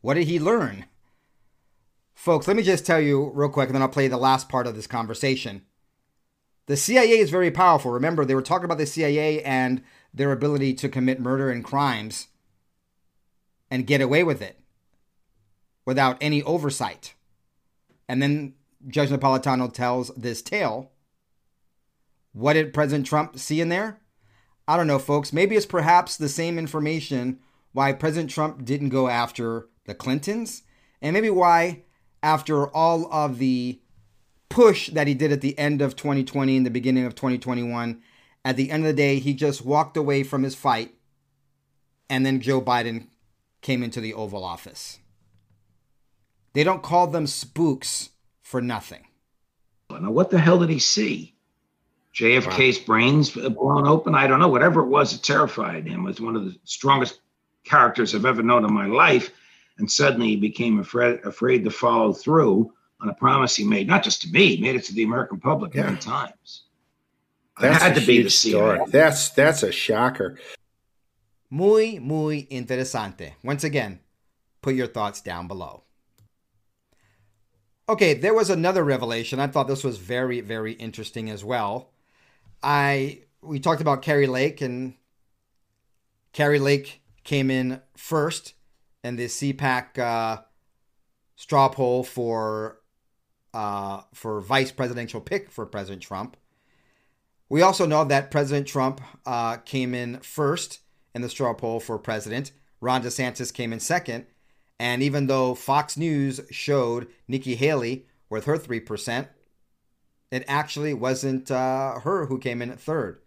What 0.01 0.15
did 0.15 0.27
he 0.27 0.39
learn? 0.39 0.87
Folks, 2.15 2.47
let 2.47 2.57
me 2.57 2.63
just 2.63 2.87
tell 2.87 3.01
you 3.01 3.31
real 3.35 3.49
quick, 3.49 3.69
and 3.69 3.75
then 3.75 3.83
I'll 3.83 3.89
play 3.89 4.09
the 4.09 4.17
last 4.17 4.49
part 4.49 4.67
of 4.67 4.75
this 4.75 4.87
conversation. 4.87 5.63
The 6.67 6.77
CIA 6.77 7.19
is 7.19 7.31
very 7.31 7.51
powerful. 7.51 7.91
Remember, 7.91 8.25
they 8.25 8.35
were 8.35 8.43
talking 8.43 8.65
about 8.65 8.79
the 8.79 8.87
CIA 8.87 9.43
and 9.43 9.83
their 10.15 10.33
ability 10.33 10.75
to 10.75 10.89
commit 10.89 11.21
murder 11.21 11.51
and 11.51 11.65
crimes 11.65 12.29
and 13.71 13.87
get 13.87 14.01
away 14.01 14.23
with 14.23 14.41
it 14.41 14.61
without 15.85 16.17
any 16.21 16.43
oversight. 16.43 17.15
And 18.09 18.23
then 18.23 18.55
Judge 18.89 19.11
Napolitano 19.11 19.73
tells 19.73 20.09
this 20.15 20.43
tale. 20.43 20.91
What 22.33 22.55
did 22.55 22.75
President 22.75 23.07
Trump 23.07 23.39
see 23.39 23.61
in 23.61 23.69
there? 23.69 24.01
I 24.67 24.77
don't 24.77 24.87
know, 24.87 24.99
folks. 24.99 25.33
Maybe 25.33 25.57
it's 25.57 25.67
perhaps 25.67 26.17
the 26.17 26.29
same 26.29 26.59
information 26.59 27.41
why 27.73 27.93
President 27.93 28.31
Trump 28.31 28.65
didn't 28.65 28.91
go 28.91 29.09
after 29.09 29.69
the 29.87 29.95
Clintons, 29.95 30.63
and 31.01 31.15
maybe 31.15 31.31
why, 31.31 31.83
after 32.23 32.69
all 32.69 33.13
of 33.13 33.39
the 33.39 33.81
push 34.49 34.91
that 34.91 35.07
he 35.07 35.15
did 35.15 35.33
at 35.33 35.41
the 35.41 35.59
end 35.59 35.83
of 35.83 35.97
2020 35.97 36.57
and 36.57 36.67
the 36.67 36.71
beginning 36.71 37.05
of 37.05 37.15
2021, 37.15 38.01
at 38.45 38.57
the 38.57 38.71
end 38.71 38.85
of 38.85 38.89
the 38.89 38.93
day, 38.93 39.19
he 39.19 39.35
just 39.35 39.65
walked 39.65 39.97
away 39.97 40.23
from 40.23 40.43
his 40.43 40.55
fight, 40.55 40.95
and 42.09 42.25
then 42.25 42.41
Joe 42.41 42.61
Biden 42.61 43.09
came 43.63 43.83
into 43.83 44.01
the 44.01 44.15
Oval 44.15 44.45
Office. 44.45 44.99
They 46.53 46.65
don't 46.65 46.83
call 46.83 47.07
them 47.07 47.27
spooks 47.27 48.11
for 48.53 48.63
nothing. 48.63 49.05
Now, 49.91 50.13
what 50.13 50.31
the 50.31 50.39
hell 50.39 50.61
did 50.61 50.71
he 50.71 50.79
see? 50.79 51.35
JFK's 52.15 52.79
wow. 52.79 52.85
brains 52.87 53.31
blown 53.31 53.89
open? 53.89 54.15
I 54.15 54.29
don't 54.29 54.39
know. 54.39 54.49
Whatever 54.49 54.83
it 54.83 54.87
was, 54.87 55.13
it 55.13 55.25
terrified 55.25 55.87
him. 55.87 56.03
It 56.03 56.05
was 56.05 56.21
one 56.21 56.37
of 56.37 56.45
the 56.45 56.57
strongest 56.65 57.21
characters 57.65 58.15
I've 58.15 58.25
ever 58.25 58.43
known 58.43 58.65
in 58.65 58.73
my 58.73 58.87
life 58.87 59.33
and 59.79 59.91
suddenly 59.91 60.29
he 60.29 60.37
became 60.37 60.79
afraid, 60.79 61.21
afraid 61.25 61.65
to 61.65 61.71
follow 61.71 62.13
through 62.13 62.73
on 63.01 63.09
a 63.09 63.15
promise 63.15 63.57
he 63.57 63.65
made, 63.65 63.89
not 63.89 64.05
just 64.05 64.23
to 64.23 64.29
me, 64.29 64.57
he 64.57 64.63
made 64.63 64.77
it 64.77 64.85
to 64.85 64.95
the 64.95 65.03
American 65.03 65.41
public 65.41 65.75
yeah. 65.75 65.87
many 65.87 65.97
times. 65.97 66.65
That 67.61 67.83
had 67.83 67.95
to 67.97 68.07
be 68.07 68.23
the 68.23 68.31
story. 68.31 68.81
That's 68.89 69.31
that's 69.31 69.63
a 69.63 69.71
shocker. 69.73 70.39
Muy 71.51 71.99
muy 71.99 72.47
interesante. 72.51 73.33
Once 73.45 73.63
again, 73.63 74.01
put 74.63 74.75
your 74.75 74.87
thoughts 74.87 75.21
down 75.21 75.49
below. 75.49 75.83
Okay, 77.89 78.15
there 78.15 78.35
was 78.35 78.49
another 78.49 78.85
revelation. 78.85 79.41
I 79.41 79.49
thought 79.49 79.69
this 79.69 79.85
was 79.85 79.99
very 79.99 80.41
very 80.41 80.73
interesting 80.75 81.29
as 81.29 81.45
well. 81.45 81.91
I 82.63 83.23
we 83.43 83.59
talked 83.59 83.81
about 83.81 84.03
Kari 84.03 84.27
Lake 84.27 84.61
and 84.61 84.95
Kari 86.33 86.59
Lake 86.59 87.03
came 87.25 87.51
in 87.51 87.81
first 87.97 88.55
in 89.03 89.17
the 89.17 89.27
CPAC 89.27 89.99
uh, 89.99 90.43
straw 91.37 91.69
poll 91.69 92.05
for 92.05 92.81
uh, 93.53 94.03
for 94.15 94.41
vice 94.41 94.73
presidential 94.73 95.21
pick 95.21 95.51
for 95.51 95.67
President 95.67 96.03
Trump. 96.03 96.37
We 97.49 97.61
also 97.61 97.85
know 97.85 98.05
that 98.05 98.31
President 98.31 98.67
Trump 98.67 99.01
uh, 99.27 99.59
came 99.59 99.95
in 99.95 100.21
first 100.21 100.81
in 101.15 101.21
the 101.21 101.29
straw 101.29 101.53
poll 101.53 101.81
for 101.81 101.99
president. 101.99 102.53
Ron 102.81 103.03
DeSantis 103.03 103.53
came 103.53 103.73
in 103.73 103.81
second. 103.81 104.27
And 104.79 105.03
even 105.03 105.27
though 105.27 105.55
Fox 105.55 105.97
News 105.97 106.41
showed 106.51 107.09
Nikki 107.29 107.55
Haley 107.55 108.07
with 108.29 108.47
her 108.47 108.59
3%, 108.59 109.29
it 110.31 110.45
actually 110.49 110.95
wasn't 110.95 111.51
uh, 111.51 112.01
her 112.01 112.27
who 112.27 112.39
came 112.39 112.63
in 112.63 112.73
third. 112.77 113.21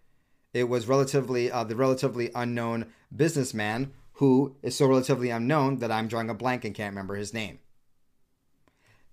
It 0.54 0.70
was 0.70 0.88
relatively 0.88 1.52
uh, 1.52 1.64
the 1.64 1.76
relatively 1.76 2.32
unknown 2.34 2.88
businessman 3.16 3.94
who 4.14 4.56
is 4.64 4.76
so 4.76 4.88
relatively 4.88 5.30
unknown 5.30 5.80
that 5.80 5.92
I'm 5.92 6.08
drawing 6.08 6.30
a 6.30 6.34
blank 6.34 6.66
and 6.66 6.74
can't 6.74 6.94
remember 6.94 7.16
his 7.16 7.34
name. 7.34 7.60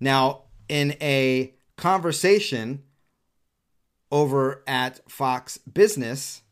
Now, 0.00 0.44
in 0.68 0.96
a 1.00 1.54
conversation 1.76 2.82
over 4.10 4.62
at 4.66 5.00
Fox 5.10 5.58
Business, 5.58 6.42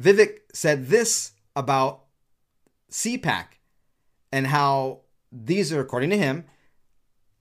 Vivek 0.00 0.38
said 0.52 0.88
this 0.88 1.32
about 1.54 2.04
CPAC 2.90 3.46
and 4.32 4.46
how 4.46 5.00
these 5.32 5.72
are, 5.72 5.80
according 5.80 6.10
to 6.10 6.18
him, 6.18 6.44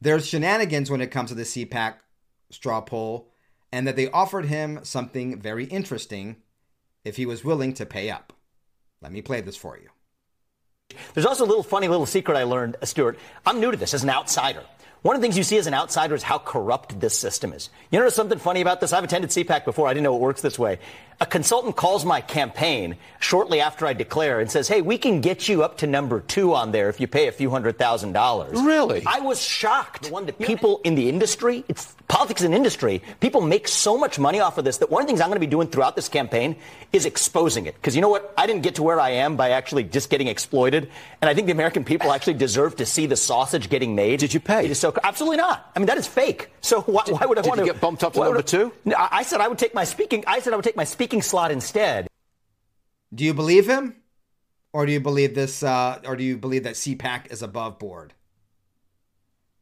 there's 0.02 0.28
shenanigans 0.28 0.90
when 0.90 1.02
it 1.02 1.12
comes 1.12 1.30
to 1.30 1.36
the 1.36 1.44
CPAC 1.44 1.96
straw 2.50 2.82
poll, 2.82 3.30
and 3.72 3.88
that 3.88 3.96
they 3.96 4.10
offered 4.10 4.46
him 4.46 4.80
something 4.84 5.40
very 5.40 5.66
interesting 5.66 6.38
if 7.04 7.18
he 7.18 7.26
was 7.26 7.44
willing 7.44 7.74
to 7.74 7.86
pay 7.86 8.10
up. 8.10 8.34
Let 9.02 9.12
me 9.12 9.22
play 9.22 9.42
this 9.42 9.56
for 9.56 9.78
you. 9.78 9.90
There's 11.14 11.26
also 11.26 11.46
a 11.46 11.48
little 11.48 11.64
funny 11.64 11.88
little 11.88 12.06
secret 12.06 12.36
I 12.38 12.44
learned, 12.44 12.78
uh, 12.82 12.86
Stuart. 12.86 13.20
I'm 13.46 13.60
new 13.60 13.72
to 13.72 13.78
this 13.78 13.94
as 13.94 14.04
an 14.04 14.10
outsider. 14.10 14.64
One 15.02 15.16
of 15.16 15.22
the 15.22 15.26
things 15.26 15.38
you 15.38 15.44
see 15.44 15.58
as 15.58 15.66
an 15.66 15.74
outsider 15.74 16.14
is 16.14 16.24
how 16.24 16.40
corrupt 16.40 17.00
this 17.00 17.18
system 17.18 17.54
is. 17.54 17.70
You 17.90 18.00
know 18.00 18.10
something 18.10 18.38
funny 18.38 18.60
about 18.60 18.82
this? 18.82 18.92
I've 18.92 19.06
attended 19.06 19.30
CPAC 19.30 19.64
before. 19.64 19.88
I 19.88 19.94
didn't 19.94 20.04
know 20.04 20.16
it 20.16 20.20
works 20.22 20.42
this 20.42 20.60
way. 20.60 20.80
A 21.22 21.26
consultant 21.26 21.76
calls 21.78 22.04
my 22.06 22.20
campaign 22.22 22.96
shortly 23.20 23.60
after 23.62 23.86
I 23.86 23.94
declare 23.94 24.40
and 24.40 24.50
says, 24.50 24.68
Hey, 24.68 24.82
we 24.82 24.98
can 24.98 25.20
get 25.22 25.48
you 25.48 25.64
up 25.64 25.78
to 25.80 25.88
number 25.88 26.22
two 26.22 26.54
on 26.54 26.72
there 26.72 26.90
if 26.90 27.00
you 27.00 27.08
pay 27.08 27.28
a 27.28 27.32
few 27.32 27.50
hundred 27.50 27.78
thousand 27.78 28.14
dollars. 28.14 28.60
Really? 28.62 29.04
I 29.06 29.20
was 29.20 29.42
shocked. 29.42 30.04
The 30.04 30.14
One 30.14 30.26
that 30.28 30.40
people 30.40 30.80
in 30.84 30.96
the 30.96 31.08
industry, 31.10 31.66
it's 31.68 31.94
politics 32.08 32.42
and 32.42 32.54
industry, 32.54 33.02
people 33.20 33.42
make 33.42 33.68
so 33.68 33.98
much 33.98 34.18
money 34.18 34.40
off 34.40 34.58
of 34.58 34.64
this 34.66 34.78
that 34.78 34.90
one 34.90 35.02
of 35.02 35.08
the 35.08 35.12
things 35.12 35.20
I'm 35.20 35.28
going 35.28 35.36
to 35.36 35.46
be 35.46 35.48
doing 35.48 35.68
throughout 35.68 35.96
this 35.98 36.08
campaign 36.08 36.56
is 36.94 37.06
exposing 37.06 37.66
it. 37.66 37.76
Because 37.76 37.96
you 37.96 38.02
know 38.02 38.10
what? 38.10 38.34
I 38.38 38.48
didn't 38.48 38.64
get 38.64 38.76
to 38.76 38.84
where 38.84 39.00
I 39.00 39.10
am 39.12 39.36
by 39.36 39.52
actually 39.52 39.84
just 39.84 40.10
getting 40.10 40.28
exploited. 40.28 40.79
And 41.22 41.30
I 41.30 41.34
think 41.34 41.48
the 41.48 41.54
American 41.54 41.84
people 41.84 42.12
actually 42.12 42.36
deserve 42.36 42.76
to 42.78 42.86
see 42.86 43.08
the 43.08 43.16
sausage 43.16 43.70
getting 43.70 43.96
made. 43.96 44.20
Did 44.20 44.34
you 44.34 44.40
pay? 44.40 44.66
It 44.66 44.72
is 44.72 44.80
so, 44.80 44.94
absolutely 45.04 45.38
not. 45.38 45.72
I 45.76 45.80
mean, 45.80 45.88
that 45.88 45.98
is 45.98 46.08
fake. 46.08 46.50
So 46.62 46.82
why, 46.82 47.04
did, 47.06 47.16
why 47.16 47.26
would 47.26 47.38
I 47.38 47.42
want 47.48 47.60
to 47.60 47.66
get 47.66 47.82
bumped 47.82 48.04
up 48.04 48.14
to 48.14 48.20
number 48.20 48.42
two? 48.42 48.72
I 48.98 49.24
said 49.24 49.42
I 49.42 49.48
would 49.48 49.58
take 49.58 49.74
my 49.74 49.84
speaking. 49.84 50.24
I 50.28 50.40
said 50.40 50.54
I 50.54 50.56
would 50.56 50.66
take 50.66 50.76
my 50.76 50.84
speaking 50.84 51.22
slot 51.22 51.52
instead. 51.52 52.08
Do 53.14 53.24
you 53.24 53.34
believe 53.34 53.68
him? 53.68 53.96
Or 54.72 54.86
do 54.86 54.92
you 54.92 55.00
believe 55.00 55.34
this, 55.34 55.64
uh, 55.64 56.00
or 56.06 56.16
do 56.16 56.24
you 56.24 56.38
believe 56.38 56.64
that 56.64 56.76
CPAC 56.76 57.32
is 57.32 57.42
above 57.42 57.80
board? 57.80 58.14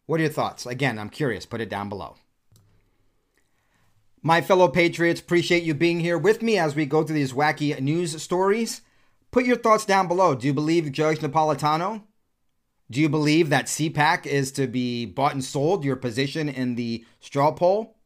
What 0.06 0.20
are 0.20 0.24
your 0.24 0.32
thoughts? 0.32 0.66
Again, 0.66 1.00
I'm 1.00 1.10
curious. 1.10 1.46
Put 1.46 1.62
it 1.62 1.70
down 1.70 1.88
below. 1.88 2.16
My 4.22 4.42
fellow 4.42 4.68
patriots, 4.68 5.22
appreciate 5.22 5.64
you 5.64 5.74
being 5.74 6.02
here 6.02 6.18
with 6.18 6.42
me 6.42 6.58
as 6.58 6.76
we 6.76 6.86
go 6.86 7.04
through 7.04 7.16
these 7.16 7.34
wacky 7.34 7.80
news 7.80 8.22
stories. 8.22 8.82
Put 9.38 9.46
your 9.46 9.58
thoughts 9.58 9.86
down 9.86 10.08
below. 10.08 10.34
Do 10.34 10.48
you 10.48 10.54
believe 10.56 10.92
Judge 10.92 11.20
Napolitano? 11.20 12.02
Do 12.90 13.00
you 13.00 13.08
believe 13.08 13.52
that 13.52 13.68
CPAC 13.68 14.26
is 14.26 14.52
to 14.54 14.66
be 14.66 15.06
bought 15.06 15.34
and 15.34 15.44
sold, 15.44 15.86
your 15.86 15.96
position 15.96 16.50
in 16.50 16.74
the 16.74 17.06
straw 17.20 17.52
poll? 17.52 17.98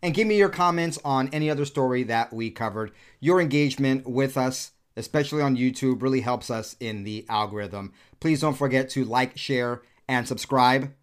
And 0.00 0.14
give 0.14 0.28
me 0.28 0.38
your 0.38 0.48
comments 0.48 0.96
on 1.04 1.28
any 1.32 1.50
other 1.50 1.64
story 1.64 2.04
that 2.04 2.32
we 2.32 2.52
covered. 2.52 2.92
Your 3.18 3.40
engagement 3.40 4.06
with 4.06 4.36
us, 4.36 4.70
especially 4.96 5.42
on 5.42 5.56
YouTube, 5.56 6.02
really 6.02 6.20
helps 6.20 6.52
us 6.52 6.76
in 6.78 7.02
the 7.02 7.26
algorithm. 7.28 7.92
Please 8.20 8.40
don't 8.40 8.56
forget 8.56 8.88
to 8.90 9.04
like, 9.04 9.36
share, 9.36 9.82
and 10.06 10.28
subscribe. 10.28 10.94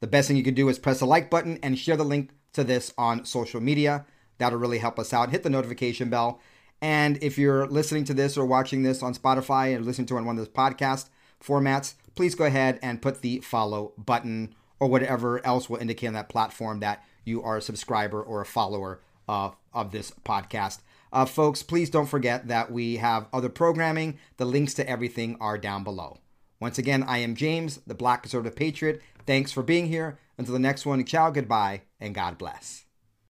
The 0.00 0.08
best 0.08 0.26
thing 0.26 0.36
you 0.36 0.42
can 0.42 0.54
do 0.54 0.68
is 0.68 0.80
press 0.80 0.98
the 0.98 1.06
like 1.06 1.30
button 1.30 1.60
and 1.62 1.78
share 1.78 1.96
the 1.96 2.02
link 2.02 2.32
to 2.54 2.64
this 2.64 2.92
on 2.98 3.24
social 3.24 3.60
media. 3.60 4.04
That'll 4.38 4.58
really 4.58 4.78
help 4.78 4.98
us 4.98 5.12
out. 5.12 5.30
Hit 5.30 5.44
the 5.44 5.50
notification 5.50 6.10
bell. 6.10 6.40
And 6.80 7.22
if 7.22 7.38
you're 7.38 7.66
listening 7.66 8.04
to 8.04 8.14
this 8.14 8.36
or 8.36 8.44
watching 8.44 8.82
this 8.82 9.02
on 9.02 9.14
Spotify 9.14 9.74
and 9.74 9.86
listening 9.86 10.06
to 10.08 10.16
it 10.16 10.20
on 10.20 10.26
one 10.26 10.38
of 10.38 10.44
those 10.44 10.54
podcast 10.54 11.08
formats, 11.42 11.94
please 12.14 12.34
go 12.34 12.44
ahead 12.44 12.78
and 12.82 13.02
put 13.02 13.22
the 13.22 13.40
follow 13.40 13.92
button 13.96 14.54
or 14.78 14.88
whatever 14.88 15.44
else 15.44 15.70
will 15.70 15.78
indicate 15.78 16.08
on 16.08 16.12
that 16.14 16.28
platform 16.28 16.80
that 16.80 17.02
you 17.24 17.42
are 17.42 17.56
a 17.56 17.62
subscriber 17.62 18.22
or 18.22 18.40
a 18.40 18.46
follower 18.46 19.00
of, 19.28 19.56
of 19.72 19.90
this 19.90 20.12
podcast. 20.24 20.80
Uh, 21.12 21.24
folks, 21.24 21.62
please 21.62 21.88
don't 21.88 22.06
forget 22.06 22.48
that 22.48 22.70
we 22.70 22.96
have 22.96 23.26
other 23.32 23.48
programming. 23.48 24.18
The 24.36 24.44
links 24.44 24.74
to 24.74 24.88
everything 24.88 25.36
are 25.40 25.58
down 25.58 25.84
below. 25.84 26.18
Once 26.60 26.78
again, 26.78 27.02
I 27.02 27.18
am 27.18 27.34
James, 27.34 27.80
the 27.86 27.94
Black 27.94 28.22
Conservative 28.22 28.56
Patriot. 28.56 29.02
Thanks 29.26 29.52
for 29.52 29.62
being 29.62 29.86
here. 29.86 30.18
Until 30.38 30.54
the 30.54 30.58
next 30.58 30.86
one, 30.86 31.04
ciao, 31.04 31.30
goodbye, 31.30 31.82
and 32.00 32.14
God 32.14 32.38
bless. 32.38 32.85